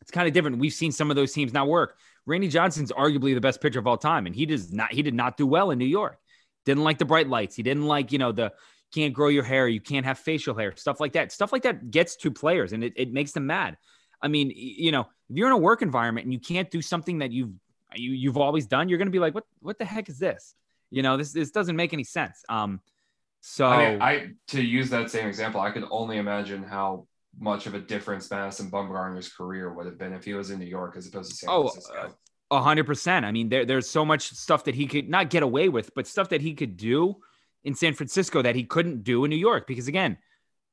it's 0.00 0.10
kind 0.10 0.26
of 0.26 0.34
different. 0.34 0.58
We've 0.58 0.72
seen 0.72 0.90
some 0.90 1.10
of 1.10 1.16
those 1.16 1.32
teams 1.32 1.52
not 1.52 1.68
work. 1.68 1.98
Randy 2.24 2.48
Johnson's 2.48 2.90
arguably 2.90 3.34
the 3.34 3.40
best 3.40 3.60
pitcher 3.60 3.78
of 3.78 3.86
all 3.86 3.98
time, 3.98 4.26
and 4.26 4.34
he 4.34 4.46
does 4.46 4.72
not 4.72 4.92
he 4.92 5.02
did 5.02 5.14
not 5.14 5.36
do 5.36 5.46
well 5.46 5.70
in 5.70 5.78
New 5.78 5.84
York. 5.84 6.18
Didn't 6.64 6.82
like 6.82 6.98
the 6.98 7.04
bright 7.04 7.28
lights. 7.28 7.54
He 7.54 7.62
didn't 7.62 7.86
like, 7.86 8.10
you 8.10 8.18
know, 8.18 8.32
the 8.32 8.52
can't 8.94 9.12
grow 9.12 9.28
your 9.28 9.44
hair, 9.44 9.68
you 9.68 9.80
can't 9.80 10.06
have 10.06 10.18
facial 10.18 10.56
hair, 10.56 10.74
stuff 10.76 11.00
like 11.00 11.12
that. 11.12 11.30
Stuff 11.30 11.52
like 11.52 11.62
that 11.62 11.90
gets 11.90 12.16
to 12.16 12.30
players 12.30 12.72
and 12.72 12.82
it, 12.82 12.92
it 12.96 13.12
makes 13.12 13.32
them 13.32 13.46
mad. 13.46 13.76
I 14.22 14.28
mean, 14.28 14.52
you 14.54 14.92
know, 14.92 15.02
if 15.28 15.36
you're 15.36 15.48
in 15.48 15.52
a 15.52 15.58
work 15.58 15.82
environment 15.82 16.24
and 16.24 16.32
you 16.32 16.40
can't 16.40 16.70
do 16.70 16.80
something 16.80 17.18
that 17.18 17.32
you've 17.32 17.52
you, 17.94 18.12
you've 18.12 18.36
always 18.36 18.66
done, 18.66 18.88
you're 18.88 18.98
going 18.98 19.06
to 19.06 19.12
be 19.12 19.18
like, 19.18 19.34
what 19.34 19.44
what 19.60 19.78
the 19.78 19.84
heck 19.84 20.08
is 20.08 20.18
this? 20.18 20.54
You 20.90 21.02
know, 21.02 21.16
this 21.16 21.32
this 21.32 21.50
doesn't 21.50 21.76
make 21.76 21.92
any 21.92 22.04
sense. 22.04 22.42
Um, 22.48 22.80
so 23.40 23.66
I, 23.66 23.90
mean, 23.90 24.02
I 24.02 24.28
to 24.48 24.62
use 24.62 24.90
that 24.90 25.10
same 25.10 25.28
example, 25.28 25.60
I 25.60 25.70
could 25.70 25.84
only 25.90 26.18
imagine 26.18 26.62
how 26.62 27.06
much 27.38 27.66
of 27.66 27.74
a 27.74 27.80
difference 27.80 28.30
Madison 28.30 28.70
Bumgarner's 28.70 29.28
career 29.28 29.72
would 29.72 29.86
have 29.86 29.98
been 29.98 30.12
if 30.12 30.24
he 30.24 30.34
was 30.34 30.50
in 30.50 30.58
New 30.58 30.66
York 30.66 30.96
as 30.96 31.06
opposed 31.06 31.30
to 31.30 31.36
San 31.36 31.50
oh, 31.50 31.68
Francisco. 31.68 31.94
Uh, 31.94 32.08
a 32.50 32.62
hundred 32.62 32.86
percent. 32.86 33.24
I 33.24 33.32
mean, 33.32 33.48
there, 33.48 33.64
there's 33.64 33.88
so 33.88 34.04
much 34.04 34.30
stuff 34.30 34.64
that 34.64 34.74
he 34.74 34.86
could 34.86 35.08
not 35.08 35.30
get 35.30 35.42
away 35.42 35.68
with, 35.68 35.94
but 35.94 36.06
stuff 36.06 36.28
that 36.30 36.40
he 36.40 36.54
could 36.54 36.76
do 36.76 37.16
in 37.64 37.74
San 37.74 37.94
Francisco 37.94 38.42
that 38.42 38.54
he 38.54 38.64
couldn't 38.64 39.02
do 39.02 39.24
in 39.24 39.30
New 39.30 39.36
York 39.36 39.66
because 39.66 39.88
again, 39.88 40.16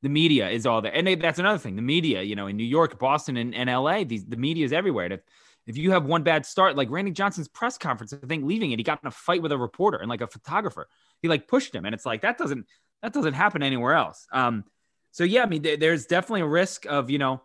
the 0.03 0.09
media 0.09 0.49
is 0.49 0.65
all 0.67 0.81
there. 0.81 0.93
And 0.93 1.07
they, 1.07 1.15
that's 1.15 1.39
another 1.39 1.57
thing. 1.57 1.75
The 1.75 1.81
media, 1.81 2.21
you 2.21 2.35
know, 2.35 2.47
in 2.47 2.57
New 2.57 2.65
York, 2.65 2.99
Boston, 2.99 3.37
and, 3.37 3.55
and 3.55 3.69
LA, 3.69 4.03
these, 4.03 4.25
the 4.25 4.37
media 4.37 4.65
is 4.65 4.73
everywhere. 4.73 5.05
And 5.05 5.13
if, 5.15 5.21
if 5.65 5.77
you 5.77 5.91
have 5.91 6.05
one 6.05 6.23
bad 6.23 6.45
start, 6.45 6.75
like 6.75 6.91
Randy 6.91 7.11
Johnson's 7.11 7.47
press 7.47 7.77
conference, 7.77 8.13
I 8.13 8.27
think 8.27 8.45
leaving 8.45 8.71
it, 8.71 8.79
he 8.79 8.83
got 8.83 8.99
in 9.01 9.07
a 9.07 9.11
fight 9.11 9.41
with 9.41 9.53
a 9.53 9.57
reporter 9.57 9.97
and 9.97 10.09
like 10.09 10.21
a 10.21 10.27
photographer. 10.27 10.87
He 11.23 11.27
like 11.27 11.47
pushed 11.47 11.73
him. 11.73 11.85
And 11.85 11.95
it's 11.95 12.05
like, 12.05 12.21
that 12.21 12.37
doesn't, 12.37 12.67
that 13.01 13.13
doesn't 13.13 13.33
happen 13.33 13.63
anywhere 13.63 13.95
else. 13.95 14.27
Um, 14.31 14.63
so 15.09 15.23
yeah, 15.23 15.41
I 15.41 15.47
mean, 15.47 15.63
th- 15.63 15.79
there's 15.79 16.05
definitely 16.05 16.41
a 16.41 16.47
risk 16.47 16.85
of, 16.85 17.09
you 17.09 17.17
know, 17.17 17.41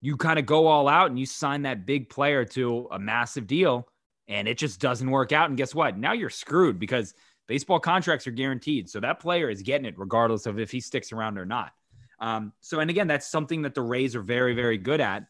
you 0.00 0.16
kind 0.16 0.38
of 0.38 0.46
go 0.46 0.68
all 0.68 0.86
out 0.86 1.10
and 1.10 1.18
you 1.18 1.26
sign 1.26 1.62
that 1.62 1.84
big 1.84 2.08
player 2.08 2.44
to 2.44 2.86
a 2.92 3.00
massive 3.00 3.48
deal 3.48 3.88
and 4.28 4.46
it 4.46 4.56
just 4.56 4.80
doesn't 4.80 5.10
work 5.10 5.32
out. 5.32 5.48
And 5.48 5.58
guess 5.58 5.74
what? 5.74 5.98
Now 5.98 6.12
you're 6.12 6.30
screwed 6.30 6.78
because– 6.78 7.14
baseball 7.48 7.80
contracts 7.80 8.26
are 8.26 8.30
guaranteed. 8.30 8.88
So 8.88 9.00
that 9.00 9.18
player 9.18 9.50
is 9.50 9.62
getting 9.62 9.86
it 9.86 9.98
regardless 9.98 10.46
of 10.46 10.60
if 10.60 10.70
he 10.70 10.80
sticks 10.80 11.12
around 11.12 11.38
or 11.38 11.46
not. 11.46 11.72
Um, 12.20 12.52
so, 12.60 12.78
and 12.78 12.90
again, 12.90 13.08
that's 13.08 13.26
something 13.28 13.62
that 13.62 13.74
the 13.74 13.82
Rays 13.82 14.14
are 14.14 14.22
very, 14.22 14.54
very 14.54 14.76
good 14.78 15.00
at, 15.00 15.24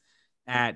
at 0.47 0.75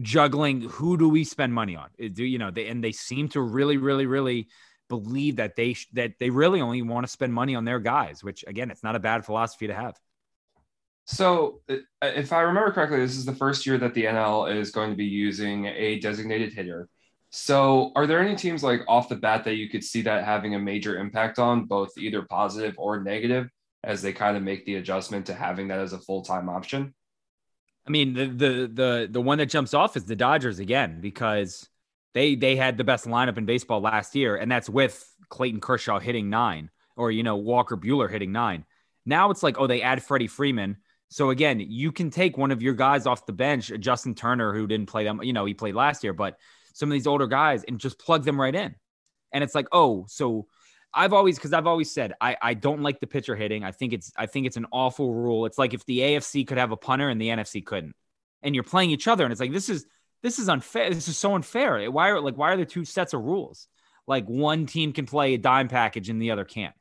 juggling 0.00 0.62
who 0.62 0.96
do 0.96 1.08
we 1.08 1.24
spend 1.24 1.52
money 1.52 1.76
on? 1.76 1.88
Do 1.98 2.24
you 2.24 2.38
know, 2.38 2.50
they, 2.50 2.68
and 2.68 2.82
they 2.82 2.92
seem 2.92 3.28
to 3.30 3.40
really, 3.40 3.76
really, 3.76 4.06
really 4.06 4.48
believe 4.92 5.36
that 5.36 5.56
they, 5.56 5.74
that 5.94 6.12
they 6.20 6.28
really 6.28 6.60
only 6.60 6.82
want 6.82 7.06
to 7.06 7.10
spend 7.10 7.32
money 7.32 7.54
on 7.54 7.64
their 7.64 7.80
guys, 7.80 8.22
which 8.22 8.44
again, 8.46 8.70
it's 8.70 8.82
not 8.82 8.94
a 8.94 9.00
bad 9.00 9.24
philosophy 9.24 9.66
to 9.66 9.74
have. 9.74 9.98
So, 11.06 11.62
uh, 11.68 11.76
if 12.02 12.32
I 12.32 12.42
remember 12.42 12.70
correctly, 12.70 13.00
this 13.00 13.16
is 13.16 13.24
the 13.24 13.34
first 13.34 13.66
year 13.66 13.78
that 13.78 13.94
the 13.94 14.04
NL 14.04 14.54
is 14.54 14.70
going 14.70 14.90
to 14.90 14.96
be 14.96 15.06
using 15.06 15.66
a 15.66 15.98
designated 15.98 16.52
hitter. 16.52 16.88
So, 17.30 17.92
are 17.96 18.06
there 18.06 18.20
any 18.20 18.36
teams 18.36 18.62
like 18.62 18.82
off 18.86 19.08
the 19.08 19.16
bat 19.16 19.44
that 19.44 19.56
you 19.56 19.68
could 19.68 19.82
see 19.82 20.02
that 20.02 20.24
having 20.24 20.54
a 20.54 20.58
major 20.58 20.98
impact 20.98 21.38
on, 21.38 21.64
both 21.64 21.90
either 21.98 22.22
positive 22.22 22.74
or 22.78 23.02
negative, 23.02 23.48
as 23.82 24.02
they 24.02 24.12
kind 24.12 24.36
of 24.36 24.42
make 24.42 24.64
the 24.64 24.76
adjustment 24.76 25.26
to 25.26 25.34
having 25.34 25.68
that 25.68 25.80
as 25.80 25.92
a 25.92 25.98
full 25.98 26.22
time 26.22 26.48
option? 26.48 26.94
I 27.86 27.90
mean, 27.90 28.12
the 28.12 28.26
the 28.26 28.70
the 28.72 29.08
the 29.10 29.20
one 29.20 29.38
that 29.38 29.46
jumps 29.46 29.74
off 29.74 29.96
is 29.96 30.04
the 30.04 30.14
Dodgers 30.14 30.60
again 30.60 31.00
because 31.00 31.68
they 32.14 32.34
they 32.34 32.56
had 32.56 32.76
the 32.76 32.84
best 32.84 33.06
lineup 33.06 33.38
in 33.38 33.46
baseball 33.46 33.80
last 33.80 34.14
year, 34.14 34.36
and 34.36 34.50
that's 34.50 34.68
with 34.68 35.04
Clayton 35.28 35.60
Kershaw 35.60 35.98
hitting 35.98 36.30
nine, 36.30 36.70
or 36.96 37.10
you 37.10 37.22
know 37.22 37.36
Walker 37.36 37.76
Buehler 37.76 38.10
hitting 38.10 38.32
nine. 38.32 38.64
Now 39.04 39.30
it's 39.30 39.42
like, 39.42 39.58
oh, 39.58 39.66
they 39.66 39.82
add 39.82 40.02
Freddie 40.02 40.28
Freeman. 40.28 40.76
So 41.08 41.30
again, 41.30 41.60
you 41.60 41.92
can 41.92 42.10
take 42.10 42.38
one 42.38 42.50
of 42.50 42.62
your 42.62 42.74
guys 42.74 43.06
off 43.06 43.26
the 43.26 43.32
bench, 43.32 43.70
Justin 43.80 44.14
Turner, 44.14 44.54
who 44.54 44.66
didn't 44.66 44.86
play 44.86 45.04
them, 45.04 45.22
you 45.22 45.34
know, 45.34 45.44
he 45.44 45.52
played 45.52 45.74
last 45.74 46.02
year, 46.02 46.14
but 46.14 46.38
some 46.72 46.88
of 46.88 46.94
these 46.94 47.06
older 47.06 47.26
guys 47.26 47.64
and 47.64 47.78
just 47.78 47.98
plug 47.98 48.24
them 48.24 48.40
right 48.40 48.54
in. 48.54 48.74
And 49.30 49.44
it's 49.44 49.54
like, 49.54 49.66
oh, 49.72 50.06
so 50.08 50.46
I've 50.94 51.12
always 51.12 51.36
because 51.36 51.52
I've 51.52 51.66
always 51.66 51.90
said 51.90 52.14
I, 52.20 52.36
I 52.40 52.54
don't 52.54 52.82
like 52.82 53.00
the 53.00 53.06
pitcher 53.06 53.34
hitting. 53.34 53.64
I 53.64 53.72
think 53.72 53.92
it's 53.92 54.12
I 54.16 54.26
think 54.26 54.46
it's 54.46 54.56
an 54.56 54.66
awful 54.72 55.12
rule. 55.12 55.46
It's 55.46 55.58
like 55.58 55.74
if 55.74 55.84
the 55.86 56.00
AFC 56.00 56.46
could 56.46 56.58
have 56.58 56.72
a 56.72 56.76
punter 56.76 57.08
and 57.08 57.20
the 57.20 57.28
NFC 57.28 57.64
couldn't. 57.64 57.94
And 58.42 58.56
you're 58.56 58.64
playing 58.64 58.90
each 58.90 59.06
other, 59.06 59.22
and 59.24 59.30
it's 59.30 59.40
like 59.40 59.52
this 59.52 59.68
is 59.68 59.86
this 60.22 60.38
is 60.38 60.48
unfair. 60.48 60.90
This 60.90 61.08
is 61.08 61.18
so 61.18 61.34
unfair. 61.34 61.90
Why 61.90 62.08
are 62.08 62.20
like 62.20 62.36
why 62.36 62.52
are 62.52 62.56
there 62.56 62.64
two 62.64 62.84
sets 62.84 63.12
of 63.12 63.22
rules? 63.22 63.68
Like 64.06 64.26
one 64.26 64.66
team 64.66 64.92
can 64.92 65.06
play 65.06 65.34
a 65.34 65.38
dime 65.38 65.68
package 65.68 66.08
and 66.08 66.20
the 66.20 66.30
other 66.30 66.44
can't. 66.44 66.74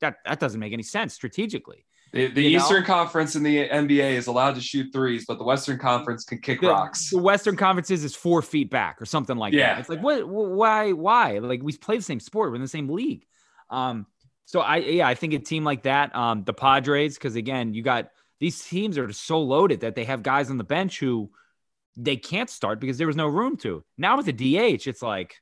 That 0.00 0.16
that 0.24 0.40
doesn't 0.40 0.60
make 0.60 0.72
any 0.72 0.82
sense 0.82 1.14
strategically. 1.14 1.86
The, 2.12 2.26
the 2.26 2.44
Eastern 2.44 2.80
know? 2.80 2.86
Conference 2.86 3.36
in 3.36 3.42
the 3.42 3.68
NBA 3.68 4.12
is 4.12 4.26
allowed 4.26 4.54
to 4.56 4.60
shoot 4.60 4.92
threes, 4.92 5.24
but 5.26 5.38
the 5.38 5.44
Western 5.44 5.78
Conference 5.78 6.24
can 6.24 6.38
kick 6.38 6.60
the, 6.60 6.68
rocks. 6.68 7.08
The 7.08 7.16
Western 7.16 7.56
Conference 7.56 7.90
is, 7.90 8.04
is 8.04 8.14
four 8.14 8.42
feet 8.42 8.68
back 8.68 9.00
or 9.00 9.06
something 9.06 9.38
like 9.38 9.54
yeah. 9.54 9.74
that. 9.74 9.80
It's 9.80 9.88
like 9.88 10.02
what? 10.02 10.28
Why? 10.28 10.92
Why? 10.92 11.38
Like 11.38 11.62
we 11.62 11.74
play 11.76 11.96
the 11.96 12.02
same 12.02 12.20
sport. 12.20 12.50
We're 12.50 12.56
in 12.56 12.62
the 12.62 12.68
same 12.68 12.88
league. 12.88 13.26
Um. 13.70 14.06
So 14.44 14.60
I 14.60 14.76
yeah 14.78 15.08
I 15.08 15.14
think 15.14 15.32
a 15.32 15.38
team 15.38 15.64
like 15.64 15.84
that, 15.84 16.14
um, 16.14 16.44
the 16.44 16.52
Padres, 16.52 17.14
because 17.14 17.36
again 17.36 17.72
you 17.72 17.82
got 17.82 18.10
these 18.40 18.62
teams 18.62 18.98
are 18.98 19.10
so 19.12 19.40
loaded 19.40 19.80
that 19.80 19.94
they 19.94 20.04
have 20.04 20.22
guys 20.22 20.50
on 20.50 20.58
the 20.58 20.64
bench 20.64 20.98
who 20.98 21.30
they 21.96 22.16
can't 22.16 22.50
start 22.50 22.80
because 22.80 22.98
there 22.98 23.06
was 23.06 23.16
no 23.16 23.26
room 23.26 23.56
to. 23.58 23.84
Now 23.98 24.16
with 24.16 24.26
the 24.26 24.32
DH, 24.32 24.86
it's 24.86 25.02
like 25.02 25.36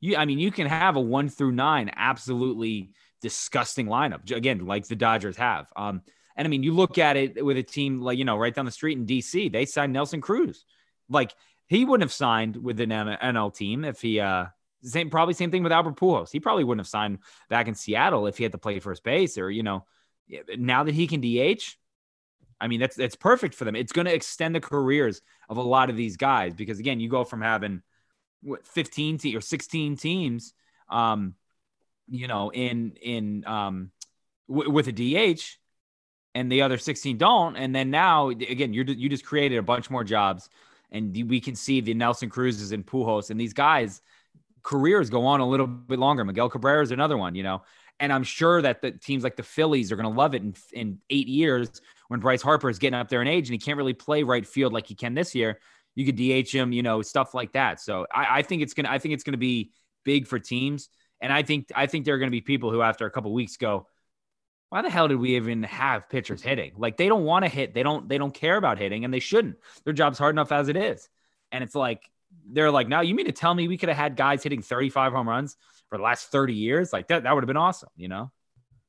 you. 0.00 0.16
I 0.16 0.24
mean, 0.24 0.38
you 0.38 0.50
can 0.50 0.66
have 0.66 0.96
a 0.96 1.00
one 1.00 1.28
through 1.28 1.52
nine 1.52 1.90
absolutely 1.96 2.90
disgusting 3.20 3.86
lineup 3.86 4.30
again, 4.30 4.66
like 4.66 4.86
the 4.86 4.96
Dodgers 4.96 5.36
have. 5.36 5.72
Um, 5.76 6.02
and 6.36 6.46
I 6.46 6.48
mean, 6.48 6.62
you 6.62 6.72
look 6.72 6.98
at 6.98 7.16
it 7.16 7.44
with 7.44 7.56
a 7.56 7.62
team 7.62 8.00
like 8.00 8.18
you 8.18 8.24
know 8.24 8.36
right 8.36 8.54
down 8.54 8.64
the 8.64 8.70
street 8.70 8.98
in 8.98 9.06
DC, 9.06 9.50
they 9.50 9.64
signed 9.64 9.92
Nelson 9.92 10.20
Cruz. 10.20 10.64
Like 11.08 11.34
he 11.66 11.84
wouldn't 11.84 12.04
have 12.04 12.12
signed 12.12 12.56
with 12.56 12.80
an 12.80 12.90
NL 12.90 13.54
team 13.54 13.84
if 13.84 14.00
he 14.00 14.20
uh 14.20 14.46
same 14.82 15.10
probably 15.10 15.34
same 15.34 15.50
thing 15.50 15.62
with 15.62 15.72
Albert 15.72 15.96
Pujols. 15.96 16.30
He 16.30 16.40
probably 16.40 16.64
wouldn't 16.64 16.80
have 16.80 16.90
signed 16.90 17.18
back 17.48 17.66
in 17.66 17.74
Seattle 17.74 18.26
if 18.26 18.36
he 18.36 18.44
had 18.44 18.52
to 18.52 18.58
play 18.58 18.78
first 18.78 19.02
base 19.02 19.38
or 19.38 19.50
you 19.50 19.62
know 19.62 19.84
now 20.56 20.84
that 20.84 20.94
he 20.94 21.06
can 21.06 21.20
DH. 21.20 21.76
I 22.60 22.66
mean, 22.66 22.80
that's 22.80 22.96
that's 22.96 23.16
perfect 23.16 23.54
for 23.54 23.64
them. 23.64 23.76
It's 23.76 23.92
going 23.92 24.06
to 24.06 24.14
extend 24.14 24.54
the 24.54 24.60
careers 24.60 25.22
of 25.48 25.56
a 25.56 25.62
lot 25.62 25.90
of 25.90 25.96
these 25.96 26.16
guys 26.16 26.54
because 26.54 26.78
again, 26.78 27.00
you 27.00 27.08
go 27.08 27.24
from 27.24 27.40
having 27.40 27.82
what, 28.42 28.66
15 28.66 29.18
te- 29.18 29.36
or 29.36 29.40
16 29.40 29.96
teams 29.96 30.54
um, 30.88 31.34
you 32.08 32.26
know, 32.26 32.50
in 32.50 32.92
in 33.02 33.46
um 33.46 33.90
w- 34.48 34.70
with 34.70 34.88
a 34.88 34.92
DH, 34.92 35.42
and 36.34 36.50
the 36.50 36.62
other 36.62 36.78
16 36.78 37.18
don't. 37.18 37.56
And 37.56 37.74
then 37.74 37.90
now 37.90 38.30
again, 38.30 38.72
you 38.72 38.84
you 38.84 39.08
just 39.08 39.24
created 39.24 39.58
a 39.58 39.62
bunch 39.62 39.90
more 39.90 40.04
jobs, 40.04 40.48
and 40.90 41.14
we 41.28 41.40
can 41.40 41.54
see 41.54 41.80
the 41.80 41.94
Nelson 41.94 42.30
Cruzes 42.30 42.72
and 42.72 42.86
Pujols 42.86 43.30
and 43.30 43.40
these 43.40 43.52
guys 43.52 44.00
careers 44.62 45.08
go 45.08 45.24
on 45.24 45.40
a 45.40 45.48
little 45.48 45.66
bit 45.66 45.98
longer. 45.98 46.24
Miguel 46.24 46.50
Cabrera 46.50 46.82
is 46.82 46.90
another 46.90 47.16
one, 47.16 47.34
you 47.34 47.42
know. 47.42 47.62
And 48.00 48.12
I'm 48.12 48.22
sure 48.22 48.60
that 48.60 48.82
the 48.82 48.90
teams 48.92 49.24
like 49.24 49.36
the 49.36 49.42
Phillies 49.42 49.90
are 49.90 49.96
going 49.96 50.12
to 50.12 50.16
love 50.16 50.34
it 50.34 50.42
in, 50.42 50.54
in 50.72 50.98
eight 51.10 51.26
years 51.26 51.80
when 52.08 52.20
Bryce 52.20 52.42
Harper 52.42 52.68
is 52.68 52.78
getting 52.78 52.98
up 52.98 53.08
there 53.08 53.22
in 53.22 53.28
age 53.28 53.48
and 53.48 53.54
he 53.54 53.58
can't 53.58 53.76
really 53.76 53.94
play 53.94 54.22
right 54.22 54.46
field 54.46 54.72
like 54.72 54.86
he 54.86 54.94
can 54.94 55.14
this 55.14 55.34
year. 55.34 55.60
You 55.94 56.04
could 56.04 56.16
DH 56.16 56.50
him, 56.50 56.72
you 56.72 56.82
know, 56.82 57.02
stuff 57.02 57.34
like 57.34 57.52
that. 57.52 57.80
So 57.80 58.06
I, 58.12 58.38
I 58.38 58.42
think 58.42 58.62
it's 58.62 58.74
gonna 58.74 58.90
I 58.90 58.98
think 58.98 59.14
it's 59.14 59.24
gonna 59.24 59.36
be 59.36 59.72
big 60.04 60.26
for 60.26 60.38
teams. 60.38 60.88
And 61.20 61.32
I 61.32 61.42
think 61.42 61.70
I 61.74 61.86
think 61.86 62.04
there 62.04 62.14
are 62.14 62.18
gonna 62.18 62.30
be 62.30 62.40
people 62.40 62.70
who 62.70 62.82
after 62.82 63.06
a 63.06 63.10
couple 63.10 63.32
weeks 63.32 63.56
go, 63.56 63.86
why 64.70 64.82
the 64.82 64.90
hell 64.90 65.08
did 65.08 65.16
we 65.16 65.36
even 65.36 65.62
have 65.64 66.08
pitchers 66.08 66.42
hitting? 66.42 66.72
Like 66.76 66.96
they 66.96 67.08
don't 67.08 67.24
want 67.24 67.44
to 67.44 67.48
hit, 67.48 67.74
they 67.74 67.82
don't 67.82 68.08
they 68.08 68.18
don't 68.18 68.34
care 68.34 68.56
about 68.56 68.78
hitting, 68.78 69.04
and 69.04 69.12
they 69.12 69.20
shouldn't. 69.20 69.56
Their 69.84 69.94
job's 69.94 70.18
hard 70.18 70.34
enough 70.34 70.52
as 70.52 70.68
it 70.68 70.76
is. 70.76 71.08
And 71.50 71.64
it's 71.64 71.74
like 71.74 72.02
they're 72.50 72.70
like, 72.70 72.88
now 72.88 73.00
you 73.00 73.14
mean 73.14 73.26
to 73.26 73.32
tell 73.32 73.54
me 73.54 73.68
we 73.68 73.78
could 73.78 73.88
have 73.88 73.98
had 73.98 74.16
guys 74.16 74.42
hitting 74.42 74.62
35 74.62 75.12
home 75.12 75.28
runs 75.28 75.56
for 75.88 75.98
the 75.98 76.04
last 76.04 76.30
30 76.30 76.54
years? 76.54 76.92
Like 76.92 77.08
that, 77.08 77.22
that 77.22 77.34
would 77.34 77.42
have 77.42 77.48
been 77.48 77.56
awesome, 77.56 77.88
you 77.96 78.08
know? 78.08 78.30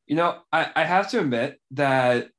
You 0.08 0.16
know, 0.16 0.40
I, 0.52 0.72
I 0.76 0.84
have 0.84 1.10
to 1.12 1.20
admit 1.20 1.60
that 1.72 2.30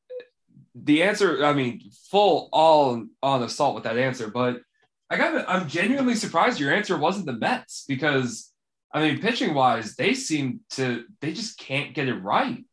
the 0.82 1.02
answer, 1.02 1.44
I 1.44 1.52
mean, 1.52 1.90
full 2.10 2.48
all 2.52 3.04
on 3.22 3.42
assault 3.42 3.74
with 3.74 3.84
that 3.84 3.98
answer, 3.98 4.28
but 4.28 4.60
I 5.08 5.16
got 5.16 5.44
I'm 5.48 5.68
genuinely 5.68 6.14
surprised 6.14 6.60
your 6.60 6.72
answer 6.72 6.96
wasn't 6.96 7.26
the 7.26 7.32
Mets 7.32 7.84
because 7.86 8.50
I 8.92 9.00
mean, 9.00 9.20
pitching 9.20 9.54
wise, 9.54 9.96
they 9.96 10.14
seem 10.14 10.60
to 10.70 11.04
they 11.20 11.32
just 11.32 11.58
can't 11.58 11.94
get 11.94 12.08
it 12.08 12.22
right. 12.22 12.64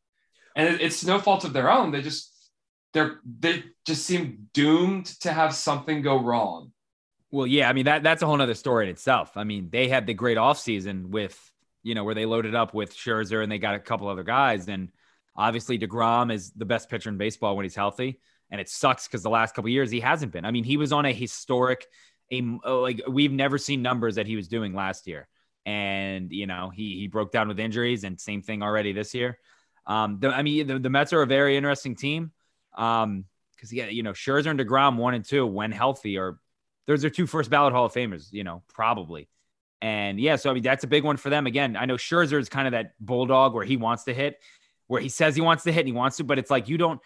And 0.56 0.76
it, 0.76 0.82
it's 0.82 1.06
no 1.06 1.20
fault 1.20 1.46
of 1.46 1.54
their 1.54 1.72
own. 1.72 1.92
They 1.92 2.02
just 2.02 2.34
they're 2.94 3.20
they 3.40 3.64
just 3.86 4.06
seem 4.06 4.50
doomed 4.54 5.06
to 5.22 5.32
have 5.32 5.54
something 5.54 6.02
go 6.02 6.22
wrong. 6.22 6.72
Well, 7.32 7.48
yeah, 7.48 7.70
I 7.70 7.74
mean 7.74 7.86
that 7.86 8.04
that's 8.04 8.22
a 8.22 8.28
whole 8.28 8.42
other 8.42 8.56
story 8.56 8.86
in 8.86 8.92
itself. 8.92 9.36
I 9.36 9.44
mean, 9.44 9.70
they 9.72 9.88
had 9.90 10.08
the 10.08 10.14
great 10.14 10.38
offseason 10.38 11.08
with, 11.08 11.52
you 11.84 11.96
know, 11.96 12.04
where 12.04 12.16
they 12.16 12.26
loaded 12.26 12.56
up 12.56 12.74
with 12.74 12.96
Scherzer 12.96 13.44
and 13.44 13.52
they 13.52 13.60
got 13.60 13.76
a 13.76 13.80
couple 13.80 14.08
other 14.08 14.24
guys. 14.24 14.68
And 14.68 14.92
obviously 15.38 15.78
DeGrom 15.78 16.34
is 16.34 16.52
the 16.52 16.66
best 16.66 16.90
pitcher 16.90 17.10
in 17.10 17.18
baseball 17.18 17.56
when 17.56 17.64
he's 17.64 17.76
healthy. 17.76 18.20
And 18.50 18.60
it 18.62 18.70
sucks 18.70 19.08
because 19.08 19.24
the 19.24 19.30
last 19.30 19.56
couple 19.56 19.70
years 19.70 19.92
he 19.92 20.00
hasn't 20.00 20.32
been. 20.32 20.46
I 20.46 20.52
mean, 20.52 20.64
he 20.64 20.78
was 20.78 20.92
on 20.92 21.06
a 21.06 21.12
historic, 21.12 21.86
a 22.32 22.42
like 22.42 23.02
we've 23.08 23.32
never 23.32 23.58
seen 23.58 23.82
numbers 23.82 24.16
that 24.16 24.26
he 24.26 24.36
was 24.36 24.48
doing 24.48 24.74
last 24.74 25.06
year. 25.06 25.28
And 25.66 26.32
you 26.32 26.48
know, 26.48 26.70
he 26.70 26.98
he 26.98 27.08
broke 27.08 27.32
down 27.32 27.50
with 27.50 27.60
injuries 27.60 28.04
and 28.04 28.20
same 28.20 28.42
thing 28.42 28.64
already 28.64 28.94
this 28.94 29.14
year. 29.14 29.38
Um, 29.86 30.20
the, 30.20 30.30
I 30.30 30.44
mean, 30.44 30.68
the, 30.68 30.80
the 30.80 30.90
Mets 30.90 31.14
are 31.14 31.22
a 31.22 31.28
very 31.28 31.58
interesting 31.58 31.96
team. 31.96 32.32
Um, 32.76 33.26
because 33.56 33.74
yeah, 33.74 33.88
you 33.88 34.04
know, 34.04 34.12
Scherzer 34.12 34.52
and 34.52 34.60
DeGrom 34.60 34.98
one 34.98 35.14
and 35.14 35.26
two 35.26 35.46
when 35.46 35.72
healthy 35.72 36.18
are 36.18 36.38
those 36.86 37.04
are 37.04 37.10
two 37.10 37.28
first 37.28 37.50
ballot 37.50 37.74
Hall 37.74 37.86
of 37.86 37.94
Famers, 37.94 38.32
you 38.32 38.44
know, 38.44 38.64
probably. 38.74 39.28
And 39.82 40.20
yeah, 40.20 40.38
so 40.38 40.50
I 40.50 40.54
mean, 40.54 40.64
that's 40.64 40.84
a 40.84 40.88
big 40.88 41.04
one 41.04 41.18
for 41.18 41.30
them. 41.30 41.48
Again, 41.48 41.76
I 41.76 41.86
know 41.86 41.96
Scherzer 41.96 42.40
is 42.40 42.50
kind 42.50 42.68
of 42.68 42.72
that 42.72 42.94
bulldog 43.00 43.54
where 43.54 43.66
he 43.66 43.78
wants 43.78 44.06
to 44.06 44.14
hit, 44.14 44.40
where 44.88 45.02
he 45.02 45.10
says 45.10 45.36
he 45.36 45.42
wants 45.42 45.64
to 45.64 45.72
hit 45.72 45.82
and 45.82 45.88
he 45.88 45.94
wants 45.94 46.18
to, 46.18 46.24
but 46.24 46.40
it's 46.40 46.52
like 46.52 46.68
you 46.68 46.78
don't. 46.78 47.00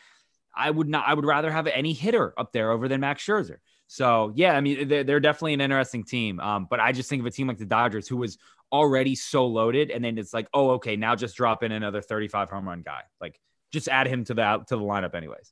I 0.55 0.69
would 0.69 0.87
not. 0.87 1.07
I 1.07 1.13
would 1.13 1.25
rather 1.25 1.51
have 1.51 1.67
any 1.67 1.93
hitter 1.93 2.33
up 2.37 2.51
there 2.51 2.71
over 2.71 2.87
than 2.87 3.01
Max 3.01 3.23
Scherzer. 3.23 3.57
So 3.87 4.31
yeah, 4.35 4.55
I 4.55 4.61
mean, 4.61 4.87
they're, 4.87 5.03
they're 5.03 5.19
definitely 5.19 5.53
an 5.53 5.61
interesting 5.61 6.03
team. 6.03 6.39
Um, 6.39 6.67
but 6.69 6.79
I 6.79 6.91
just 6.91 7.09
think 7.09 7.19
of 7.19 7.25
a 7.25 7.31
team 7.31 7.47
like 7.47 7.57
the 7.57 7.65
Dodgers 7.65 8.07
who 8.07 8.17
was 8.17 8.37
already 8.71 9.15
so 9.15 9.45
loaded, 9.47 9.91
and 9.91 10.03
then 10.03 10.17
it's 10.17 10.33
like, 10.33 10.47
oh, 10.53 10.71
okay, 10.71 10.95
now 10.95 11.13
just 11.13 11.35
drop 11.35 11.61
in 11.61 11.73
another 11.73 12.01
35 12.01 12.49
home 12.49 12.67
run 12.67 12.83
guy. 12.83 13.01
Like, 13.19 13.37
just 13.71 13.89
add 13.89 14.07
him 14.07 14.23
to 14.25 14.33
the 14.33 14.63
to 14.67 14.77
the 14.77 14.81
lineup, 14.81 15.13
anyways. 15.13 15.51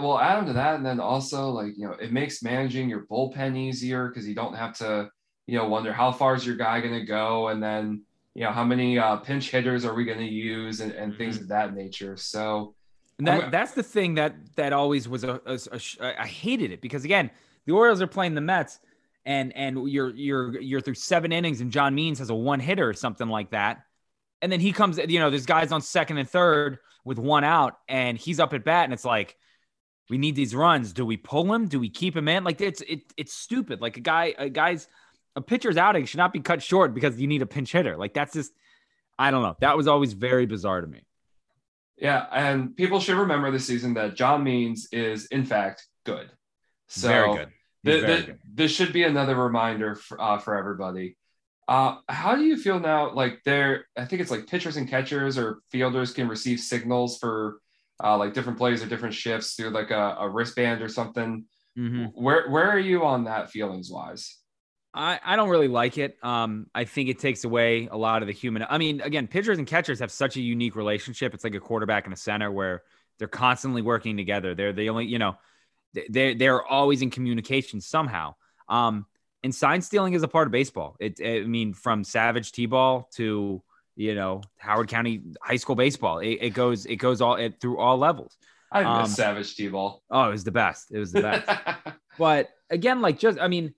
Well, 0.00 0.18
add 0.18 0.38
him 0.38 0.46
to 0.46 0.52
that, 0.54 0.76
and 0.76 0.86
then 0.86 1.00
also 1.00 1.50
like 1.50 1.74
you 1.76 1.86
know, 1.86 1.92
it 1.92 2.12
makes 2.12 2.42
managing 2.42 2.88
your 2.88 3.04
bullpen 3.10 3.58
easier 3.58 4.08
because 4.08 4.26
you 4.26 4.34
don't 4.34 4.54
have 4.54 4.74
to 4.78 5.10
you 5.46 5.58
know 5.58 5.68
wonder 5.68 5.92
how 5.92 6.12
far 6.12 6.34
is 6.34 6.46
your 6.46 6.56
guy 6.56 6.80
going 6.80 6.98
to 6.98 7.04
go, 7.04 7.48
and 7.48 7.62
then 7.62 8.05
you 8.36 8.44
know 8.44 8.52
how 8.52 8.64
many 8.64 8.98
uh, 8.98 9.16
pinch 9.16 9.50
hitters 9.50 9.86
are 9.86 9.94
we 9.94 10.04
going 10.04 10.18
to 10.18 10.24
use, 10.24 10.80
and, 10.80 10.92
and 10.92 11.16
things 11.16 11.36
mm-hmm. 11.36 11.44
of 11.44 11.48
that 11.48 11.74
nature. 11.74 12.16
So. 12.16 12.74
And 13.18 13.26
that, 13.28 13.50
that's 13.50 13.72
the 13.72 13.82
thing 13.82 14.16
that 14.16 14.34
that 14.56 14.74
always 14.74 15.08
was 15.08 15.24
a, 15.24 15.40
a, 15.46 15.58
a 15.72 16.20
I 16.20 16.26
hated 16.26 16.70
it 16.70 16.82
because 16.82 17.06
again 17.06 17.30
the 17.64 17.72
Orioles 17.72 18.02
are 18.02 18.06
playing 18.06 18.34
the 18.34 18.42
Mets 18.42 18.78
and 19.24 19.56
and 19.56 19.88
you're 19.88 20.10
you're 20.10 20.60
you're 20.60 20.82
through 20.82 20.96
seven 20.96 21.32
innings 21.32 21.62
and 21.62 21.72
John 21.72 21.94
Means 21.94 22.18
has 22.18 22.28
a 22.28 22.34
one 22.34 22.60
hitter 22.60 22.86
or 22.86 22.92
something 22.92 23.26
like 23.26 23.52
that 23.52 23.84
and 24.42 24.52
then 24.52 24.60
he 24.60 24.70
comes 24.70 24.98
you 24.98 25.18
know 25.18 25.30
there's 25.30 25.46
guys 25.46 25.72
on 25.72 25.80
second 25.80 26.18
and 26.18 26.28
third 26.28 26.76
with 27.06 27.18
one 27.18 27.42
out 27.42 27.78
and 27.88 28.18
he's 28.18 28.38
up 28.38 28.52
at 28.52 28.64
bat 28.64 28.84
and 28.84 28.92
it's 28.92 29.06
like 29.06 29.38
we 30.08 30.18
need 30.18 30.36
these 30.36 30.54
runs. 30.54 30.92
Do 30.92 31.04
we 31.04 31.16
pull 31.16 31.52
him? 31.52 31.68
Do 31.68 31.80
we 31.80 31.88
keep 31.88 32.16
him 32.16 32.28
in? 32.28 32.44
Like 32.44 32.60
it's 32.60 32.80
it, 32.82 33.12
it's 33.16 33.32
stupid. 33.32 33.80
Like 33.80 33.96
a 33.96 34.00
guy, 34.00 34.34
a 34.38 34.48
guy's 34.48 34.88
a 35.36 35.40
pitcher's 35.40 35.76
outing 35.76 36.06
should 36.06 36.18
not 36.18 36.32
be 36.32 36.40
cut 36.40 36.62
short 36.62 36.94
because 36.94 37.20
you 37.20 37.26
need 37.26 37.42
a 37.42 37.46
pinch 37.46 37.70
hitter. 37.70 37.96
Like 37.96 38.14
that's 38.14 38.32
just 38.32 38.52
I 39.18 39.30
don't 39.30 39.42
know. 39.42 39.56
That 39.60 39.76
was 39.76 39.86
always 39.86 40.14
very 40.14 40.46
bizarre 40.46 40.80
to 40.80 40.86
me. 40.86 41.02
Yeah, 41.96 42.26
and 42.30 42.76
people 42.76 43.00
should 43.00 43.16
remember 43.16 43.50
this 43.50 43.66
season 43.66 43.94
that 43.94 44.16
John 44.16 44.42
Means 44.42 44.88
is 44.92 45.26
in 45.26 45.44
fact 45.44 45.86
good. 46.04 46.30
So 46.88 47.08
very 47.08 47.34
good. 47.36 47.48
The, 47.84 48.00
very 48.00 48.20
the, 48.20 48.26
good. 48.26 48.38
This 48.52 48.72
should 48.72 48.92
be 48.92 49.04
another 49.04 49.36
reminder 49.36 49.94
for, 49.94 50.20
uh, 50.20 50.38
for 50.38 50.56
everybody. 50.56 51.16
Uh, 51.68 51.96
how 52.08 52.36
do 52.36 52.44
you 52.44 52.56
feel 52.56 52.78
now? 52.78 53.12
Like 53.12 53.40
there, 53.44 53.86
I 53.96 54.04
think 54.04 54.22
it's 54.22 54.30
like 54.30 54.46
pitchers 54.46 54.76
and 54.76 54.88
catchers 54.88 55.36
or 55.36 55.60
fielders 55.70 56.12
can 56.12 56.28
receive 56.28 56.60
signals 56.60 57.18
for 57.18 57.60
uh, 58.02 58.16
like 58.16 58.34
different 58.34 58.58
plays 58.58 58.82
or 58.82 58.86
different 58.86 59.14
shifts 59.14 59.54
through 59.54 59.70
like 59.70 59.90
a, 59.90 60.16
a 60.20 60.28
wristband 60.28 60.82
or 60.82 60.88
something. 60.88 61.44
Mm-hmm. 61.76 62.04
Where 62.22 62.48
where 62.50 62.70
are 62.70 62.78
you 62.78 63.04
on 63.04 63.24
that 63.24 63.50
feelings 63.50 63.90
wise? 63.90 64.38
I, 64.96 65.20
I 65.24 65.36
don't 65.36 65.50
really 65.50 65.68
like 65.68 65.98
it. 65.98 66.16
Um, 66.22 66.68
I 66.74 66.84
think 66.84 67.08
it 67.08 67.18
takes 67.18 67.44
away 67.44 67.88
a 67.90 67.96
lot 67.96 68.22
of 68.22 68.28
the 68.28 68.32
human. 68.32 68.64
I 68.68 68.78
mean, 68.78 69.00
again, 69.02 69.26
pitchers 69.26 69.58
and 69.58 69.66
catchers 69.66 70.00
have 70.00 70.10
such 70.10 70.36
a 70.36 70.40
unique 70.40 70.74
relationship. 70.74 71.34
It's 71.34 71.44
like 71.44 71.54
a 71.54 71.60
quarterback 71.60 72.04
and 72.04 72.14
a 72.14 72.16
center 72.16 72.50
where 72.50 72.82
they're 73.18 73.28
constantly 73.28 73.82
working 73.82 74.16
together. 74.16 74.54
They're 74.54 74.72
the 74.72 74.88
only, 74.88 75.06
you 75.06 75.18
know, 75.18 75.36
they're 76.08 76.34
they're 76.34 76.64
always 76.64 77.02
in 77.02 77.10
communication 77.10 77.80
somehow. 77.80 78.34
Um, 78.68 79.06
and 79.42 79.54
sign 79.54 79.82
stealing 79.82 80.14
is 80.14 80.22
a 80.22 80.28
part 80.28 80.48
of 80.48 80.52
baseball. 80.52 80.96
It, 80.98 81.20
I 81.24 81.46
mean, 81.46 81.74
from 81.74 82.02
savage 82.02 82.52
t-ball 82.52 83.08
to 83.14 83.62
you 83.96 84.14
know 84.14 84.42
Howard 84.58 84.88
County 84.88 85.22
high 85.40 85.56
school 85.56 85.74
baseball. 85.74 86.18
It, 86.18 86.38
it 86.40 86.50
goes 86.50 86.86
it 86.86 86.96
goes 86.96 87.20
all 87.20 87.36
it, 87.36 87.60
through 87.60 87.78
all 87.78 87.98
levels. 87.98 88.36
I 88.72 88.80
miss 88.80 89.10
um, 89.10 89.14
Savage 89.14 89.54
T-ball. 89.54 90.02
Oh, 90.10 90.28
it 90.28 90.32
was 90.32 90.44
the 90.44 90.50
best. 90.50 90.90
It 90.90 90.98
was 90.98 91.12
the 91.12 91.22
best. 91.22 91.48
but 92.18 92.48
again, 92.68 93.00
like 93.00 93.18
just 93.18 93.38
I 93.38 93.48
mean, 93.48 93.74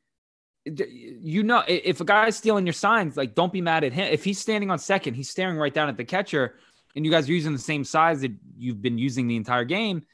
you 0.77 1.43
know, 1.43 1.63
if 1.67 2.01
a 2.01 2.05
guy's 2.05 2.37
stealing 2.37 2.67
your 2.67 2.73
signs, 2.73 3.17
like 3.17 3.35
don't 3.35 3.53
be 3.53 3.61
mad 3.61 3.85
at 3.85 3.93
him. 3.93 4.13
If 4.13 4.25
he's 4.25 4.39
standing 4.39 4.71
on 4.71 4.79
second, 4.79 5.15
he's 5.15 5.31
staring 5.31 5.57
right 5.57 5.73
down 5.73 5.89
at 5.89 5.97
the 5.97 6.05
catcher, 6.05 6.57
and 6.95 7.05
you 7.05 7.11
guys 7.11 7.29
are 7.29 7.33
using 7.33 7.53
the 7.53 7.59
same 7.59 7.85
size 7.85 8.21
that 8.23 8.33
you've 8.57 8.83
been 8.83 8.99
using 8.99 9.29
the 9.29 9.37
entire 9.37 9.65
game. 9.65 10.05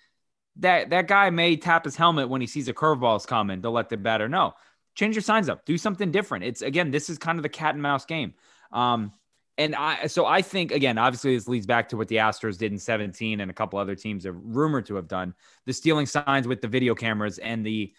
That 0.57 0.91
that 0.91 1.09
guy 1.09 1.31
may 1.31 1.57
tap 1.57 1.85
his 1.85 1.97
helmet 1.97 2.29
when 2.29 2.41
he 2.41 2.47
sees 2.47 2.69
a 2.69 2.75
curveball 2.75 3.17
is 3.17 3.27
coming 3.27 3.63
to 3.63 3.71
let 3.71 3.89
the 3.89 3.97
batter 3.97 4.29
know. 4.29 4.55
Change 4.95 5.17
your 5.17 5.23
signs 5.23 5.49
up. 5.49 5.65
Do 5.65 5.77
something 5.77 6.13
different. 6.13 6.45
It's 6.45 6.63
again, 6.63 6.91
this 6.91 7.11
is 7.11 7.19
kind 7.19 7.39
of 7.39 7.43
the 7.43 7.49
cat 7.49 7.75
and 7.75 7.83
mouse 7.83 8.05
game. 8.05 8.35
Um, 8.73 9.13
and 9.57 9.75
I 9.75 10.07
so 10.07 10.27
I 10.27 10.43
think 10.43 10.73
again, 10.73 10.99
obviously 10.99 11.35
this 11.35 11.49
leads 11.49 11.67
back 11.67 11.89
to 11.91 11.97
what 11.97 12.09
the 12.09 12.17
Astros 12.17 12.59
did 12.59 12.73
in 12.73 12.79
17 12.79 13.41
and 13.41 13.51
a 13.51 13.55
couple 13.55 13.79
other 13.79 13.95
teams 13.95 14.27
are 14.27 14.33
rumored 14.33 14.87
to 14.87 14.97
have 14.97 15.09
done. 15.09 15.35
The 15.67 15.73
stealing 15.73 16.07
signs 16.07 16.49
with 16.49 16.61
the 16.61 16.69
video 16.69 16.95
cameras 16.95 17.39
and 17.39 17.65
the 17.65 17.93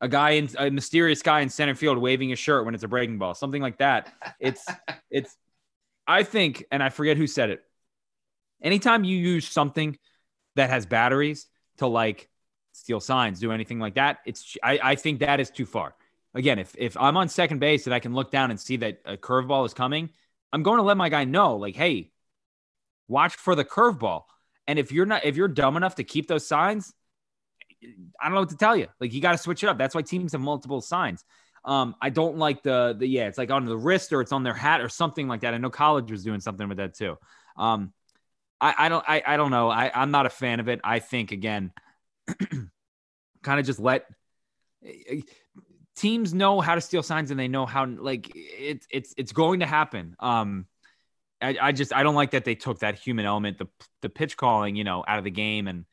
a 0.00 0.08
guy 0.08 0.30
in 0.30 0.48
a 0.58 0.70
mysterious 0.70 1.22
guy 1.22 1.40
in 1.40 1.48
center 1.48 1.74
field 1.74 1.98
waving 1.98 2.28
his 2.28 2.38
shirt 2.38 2.64
when 2.64 2.74
it's 2.74 2.84
a 2.84 2.88
breaking 2.88 3.18
ball, 3.18 3.34
something 3.34 3.62
like 3.62 3.78
that. 3.78 4.12
It's 4.40 4.64
it's 5.10 5.36
I 6.06 6.22
think, 6.22 6.64
and 6.70 6.82
I 6.82 6.88
forget 6.88 7.16
who 7.16 7.26
said 7.26 7.50
it. 7.50 7.62
Anytime 8.62 9.04
you 9.04 9.16
use 9.16 9.46
something 9.46 9.98
that 10.56 10.70
has 10.70 10.86
batteries 10.86 11.46
to 11.78 11.86
like 11.86 12.28
steal 12.72 13.00
signs, 13.00 13.40
do 13.40 13.52
anything 13.52 13.78
like 13.78 13.94
that, 13.94 14.18
it's 14.24 14.56
I, 14.62 14.80
I 14.82 14.94
think 14.94 15.20
that 15.20 15.40
is 15.40 15.50
too 15.50 15.66
far. 15.66 15.94
Again, 16.34 16.58
if 16.58 16.74
if 16.78 16.96
I'm 16.96 17.16
on 17.16 17.28
second 17.28 17.58
base 17.58 17.86
and 17.86 17.94
I 17.94 18.00
can 18.00 18.14
look 18.14 18.30
down 18.30 18.50
and 18.50 18.58
see 18.58 18.76
that 18.76 19.00
a 19.04 19.16
curveball 19.16 19.66
is 19.66 19.74
coming 19.74 20.10
I'm 20.52 20.62
going 20.62 20.78
to 20.78 20.82
let 20.82 20.96
my 20.96 21.08
guy 21.08 21.24
know, 21.24 21.56
like, 21.56 21.76
hey, 21.76 22.10
watch 23.06 23.36
for 23.36 23.54
the 23.54 23.64
curveball. 23.64 24.24
And 24.66 24.78
if 24.78 24.92
you're 24.92 25.06
not, 25.06 25.24
if 25.24 25.36
you're 25.36 25.48
dumb 25.48 25.76
enough 25.76 25.96
to 25.96 26.04
keep 26.04 26.28
those 26.28 26.46
signs, 26.46 26.92
I 28.20 28.24
don't 28.24 28.34
know 28.34 28.40
what 28.40 28.50
to 28.50 28.56
tell 28.56 28.76
you. 28.76 28.88
Like, 29.00 29.12
you 29.12 29.20
got 29.20 29.32
to 29.32 29.38
switch 29.38 29.62
it 29.62 29.68
up. 29.68 29.78
That's 29.78 29.94
why 29.94 30.02
teams 30.02 30.32
have 30.32 30.40
multiple 30.40 30.80
signs. 30.80 31.24
Um, 31.64 31.94
I 32.00 32.10
don't 32.10 32.38
like 32.38 32.62
the 32.62 32.96
the 32.98 33.06
yeah, 33.06 33.26
it's 33.26 33.36
like 33.36 33.50
on 33.50 33.64
the 33.64 33.76
wrist 33.76 34.12
or 34.12 34.20
it's 34.20 34.32
on 34.32 34.42
their 34.42 34.54
hat 34.54 34.80
or 34.80 34.88
something 34.88 35.28
like 35.28 35.40
that. 35.40 35.54
I 35.54 35.58
know 35.58 35.70
college 35.70 36.10
was 36.10 36.24
doing 36.24 36.40
something 36.40 36.68
with 36.68 36.78
that 36.78 36.94
too. 36.94 37.16
Um, 37.56 37.92
I, 38.60 38.74
I 38.78 38.88
don't 38.88 39.04
I, 39.06 39.22
I 39.26 39.36
don't 39.36 39.50
know. 39.50 39.68
I, 39.68 39.90
I'm 39.94 40.10
not 40.10 40.26
a 40.26 40.30
fan 40.30 40.60
of 40.60 40.68
it. 40.68 40.80
I 40.82 40.98
think 41.00 41.32
again, 41.32 41.72
kind 43.42 43.60
of 43.60 43.66
just 43.66 43.80
let 43.80 44.06
teams 45.96 46.32
know 46.32 46.60
how 46.60 46.74
to 46.74 46.80
steal 46.80 47.02
signs 47.02 47.30
and 47.30 47.38
they 47.38 47.48
know 47.48 47.66
how 47.66 47.84
like 47.84 48.30
it's 48.34 48.86
it's 48.90 49.14
it's 49.16 49.32
going 49.32 49.60
to 49.60 49.66
happen. 49.66 50.16
Um, 50.20 50.66
I, 51.40 51.56
I 51.60 51.72
just 51.72 51.92
I 51.92 52.02
don't 52.02 52.14
like 52.14 52.32
that 52.32 52.44
they 52.44 52.54
took 52.54 52.80
that 52.80 52.98
human 52.98 53.26
element, 53.26 53.58
the 53.58 53.66
the 54.02 54.08
pitch 54.08 54.36
calling, 54.36 54.76
you 54.76 54.84
know, 54.84 55.04
out 55.06 55.18
of 55.18 55.24
the 55.24 55.30
game, 55.30 55.68
and 55.68 55.84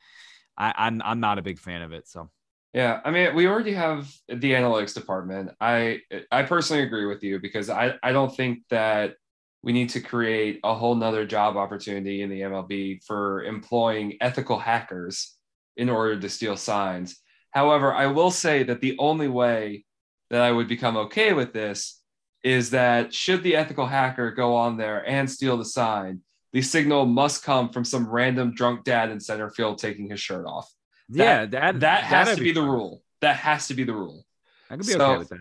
I, 0.58 0.74
I'm 0.78 1.02
I'm 1.04 1.20
not 1.20 1.38
a 1.38 1.42
big 1.42 1.60
fan 1.60 1.82
of 1.82 1.92
it. 1.92 2.08
So 2.08 2.30
yeah, 2.74 3.00
I 3.06 3.12
mean, 3.12 3.34
we 3.36 3.48
already 3.48 3.74
have 3.74 4.14
the 4.28 4.52
analytics 4.52 4.94
department. 4.94 5.52
I 5.62 6.02
I 6.32 6.44
personally 6.44 6.84
agree 6.84 7.06
with 7.06 7.24
you 7.24 7.40
because 7.40 7.70
I 7.70 7.96
I 8.04 8.12
don't 8.12 8.36
think 8.36 8.60
that 8.70 9.16
we 9.64 9.74
need 9.74 9.90
to 9.90 10.00
create 10.00 10.60
a 10.64 10.76
whole 10.76 10.94
nother 10.94 11.26
job 11.26 11.58
opportunity 11.58 12.22
in 12.22 12.30
the 12.30 12.42
MLB 12.42 13.04
for 13.04 13.44
employing 13.46 14.18
ethical 14.22 14.60
hackers 14.60 15.36
in 15.78 15.90
order 15.90 16.20
to 16.20 16.30
steal 16.30 16.58
signs. 16.58 17.20
However, 17.52 17.94
I 17.94 18.08
will 18.08 18.30
say 18.30 18.64
that 18.64 18.82
the 18.82 18.96
only 19.00 19.28
way 19.28 19.86
that 20.30 20.42
I 20.42 20.52
would 20.52 20.68
become 20.68 20.98
okay 20.98 21.34
with 21.34 21.54
this 21.54 22.02
is 22.44 22.70
that 22.72 23.14
should 23.14 23.42
the 23.42 23.56
ethical 23.56 23.88
hacker 23.88 24.32
go 24.32 24.54
on 24.56 24.78
there 24.78 25.08
and 25.10 25.32
steal 25.32 25.58
the 25.58 25.66
sign, 25.66 26.22
the 26.56 26.62
signal 26.62 27.06
must 27.06 27.44
come 27.44 27.68
from 27.68 27.84
some 27.84 28.08
random 28.10 28.54
drunk 28.56 28.86
dad 28.86 29.12
in 29.12 29.20
center 29.20 29.50
field 29.50 29.78
taking 29.78 30.10
his 30.10 30.22
shirt 30.22 30.46
off. 30.46 30.72
That, 31.10 31.24
yeah, 31.24 31.46
that 31.48 31.80
that 31.82 32.04
has 32.06 32.30
to 32.30 32.36
be, 32.38 32.44
be 32.44 32.52
the 32.54 32.62
rule. 32.62 33.04
That 33.20 33.36
has 33.36 33.68
to 33.68 33.74
be 33.74 33.84
the 33.84 33.92
rule. 33.92 34.26
I 34.70 34.78
could 34.78 34.86
be 34.86 34.94
so, 34.94 35.02
okay 35.02 35.18
with 35.18 35.30
that. 35.30 35.40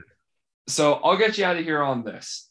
So 0.66 0.94
I'll 0.94 1.16
get 1.16 1.38
you 1.38 1.44
out 1.44 1.56
of 1.56 1.64
here 1.64 1.80
on 1.80 2.02
this. 2.02 2.50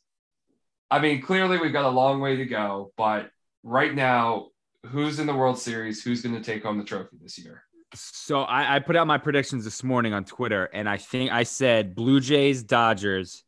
I 0.90 1.00
mean, 1.00 1.22
clearly 1.22 1.58
we've 1.58 1.74
got 1.74 1.84
a 1.84 1.90
long 1.90 2.22
way 2.22 2.38
to 2.38 2.46
go, 2.46 2.94
but 2.96 3.32
right 3.64 3.94
now, 3.94 4.48
who's 4.86 5.20
in 5.20 5.28
the 5.28 5.36
World 5.36 5.60
Series? 5.60 6.02
Who's 6.02 6.22
going 6.22 6.36
to 6.36 6.42
take 6.42 6.64
home 6.64 6.78
the 6.78 6.86
trophy 6.86 7.18
this 7.22 7.38
year? 7.38 7.66
So 7.96 8.44
I, 8.44 8.78
I, 8.78 8.80
put 8.80 8.96
out 8.96 9.08
my 9.08 9.18
predictions 9.18 9.66
this 9.66 9.84
morning 9.84 10.14
on 10.14 10.24
Twitter, 10.24 10.70
and 10.72 10.88
I 10.88 10.96
think 10.96 11.34
I 11.34 11.44
said 11.44 11.96
Blue 11.96 12.22
Jays, 12.22 12.64
Dodgers, 12.64 13.44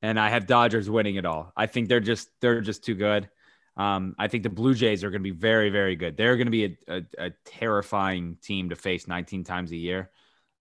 and 0.00 0.18
I 0.18 0.30
have 0.30 0.46
Dodgers 0.46 0.88
winning 0.88 1.16
it 1.16 1.26
all. 1.26 1.52
I 1.54 1.66
think 1.66 1.90
they're 1.90 2.00
just 2.00 2.30
they're 2.40 2.62
just 2.62 2.82
too 2.82 2.94
good. 2.94 3.28
Um, 3.78 4.16
I 4.18 4.26
think 4.28 4.42
the 4.42 4.50
Blue 4.50 4.74
Jays 4.74 5.04
are 5.04 5.10
going 5.10 5.22
to 5.22 5.30
be 5.32 5.38
very 5.38 5.70
very 5.70 5.96
good. 5.96 6.16
They're 6.16 6.36
going 6.36 6.48
to 6.48 6.50
be 6.50 6.64
a, 6.64 6.76
a, 6.88 7.02
a, 7.26 7.30
terrifying 7.44 8.36
team 8.42 8.70
to 8.70 8.76
face 8.76 9.06
19 9.06 9.44
times 9.44 9.70
a 9.70 9.76
year. 9.76 10.10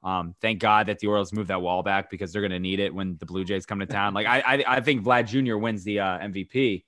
Um, 0.03 0.35
thank 0.39 0.59
God 0.59 0.85
that 0.87 0.99
the 0.99 1.07
Orioles 1.07 1.33
moved 1.33 1.49
that 1.49 1.61
wall 1.61 1.81
back 1.81 2.11
because 2.11 2.31
they're 2.31 2.43
going 2.43 2.51
to 2.51 2.59
need 2.59 2.79
it 2.79 2.93
when 2.93 3.17
the 3.17 3.25
Blue 3.25 3.43
Jays 3.43 3.65
come 3.65 3.79
to 3.79 3.87
town. 3.87 4.13
Like 4.13 4.27
I 4.27 4.39
I, 4.39 4.63
I 4.77 4.81
think 4.81 5.03
Vlad 5.03 5.27
Jr. 5.27 5.57
wins 5.57 5.83
the 5.83 5.99
uh, 5.99 6.19
MVP. 6.19 6.85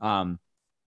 Um, 0.00 0.40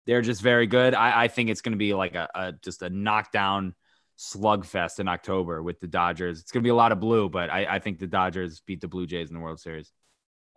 they're 0.06 0.22
just 0.22 0.42
very 0.42 0.68
good. 0.68 0.96
I, 0.96 1.24
I 1.24 1.28
think 1.28 1.50
it's 1.50 1.62
going 1.62 1.74
to 1.74 1.78
be 1.78 1.94
like 1.94 2.16
a, 2.16 2.28
a 2.34 2.54
just 2.64 2.82
a 2.82 2.90
knockdown 2.90 3.76
slugfest 4.18 5.00
in 5.00 5.08
October 5.08 5.62
with 5.62 5.80
the 5.80 5.88
Dodgers. 5.88 6.40
It's 6.40 6.52
going 6.52 6.62
to 6.62 6.68
be 6.68 6.72
a 6.72 6.76
lot 6.76 6.92
of 6.92 7.00
blue, 7.00 7.30
but 7.30 7.50
I, 7.50 7.76
I 7.76 7.80
think 7.80 8.00
the 8.00 8.08
Dodgers 8.08 8.62
beat 8.66 8.82
the 8.82 8.88
Blue 8.88 9.06
Jays 9.06 9.30
in 9.30 9.36
the 9.36 9.42
World 9.42 9.60
Series. 9.60 9.92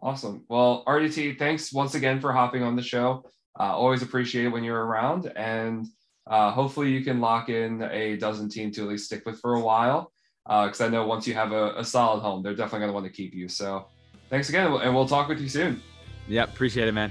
Awesome. 0.00 0.44
Well, 0.48 0.85
RDT, 0.87 1.38
thanks 1.38 1.72
once 1.72 1.94
again 1.94 2.20
for 2.20 2.33
hopping 2.33 2.62
on 2.62 2.76
the 2.76 2.83
show. 2.83 3.24
Uh, 3.59 3.75
always 3.77 4.03
appreciate 4.03 4.47
it 4.47 4.49
when 4.49 4.64
you're 4.64 4.85
around, 4.85 5.33
and 5.37 5.87
uh, 6.29 6.51
hopefully 6.51 6.90
you 6.90 7.03
can 7.03 7.21
lock 7.21 7.49
in 7.49 7.83
a 7.83 8.16
dozen 8.16 8.49
team 8.49 8.71
to 8.73 8.83
at 8.83 8.88
least 8.88 9.07
stick 9.07 9.25
with 9.25 9.40
for 9.40 9.55
a 9.55 9.61
while. 9.61 10.12
Because 10.45 10.81
uh, 10.81 10.87
I 10.87 10.88
know 10.88 11.07
once 11.07 11.27
you 11.27 11.35
have 11.35 11.51
a, 11.51 11.75
a 11.77 11.85
solid 11.85 12.21
home, 12.21 12.42
they're 12.42 12.55
definitely 12.55 12.81
going 12.81 12.90
to 12.90 12.95
want 12.95 13.07
to 13.07 13.12
keep 13.12 13.35
you. 13.35 13.49
So, 13.49 13.88
thanks 14.31 14.49
again, 14.49 14.73
and 14.73 14.95
we'll 14.95 15.09
talk 15.09 15.29
with 15.29 15.40
you 15.40 15.49
soon. 15.49 15.83
Yeah, 16.29 16.45
appreciate 16.45 16.87
it, 16.87 16.92
man. 16.92 17.11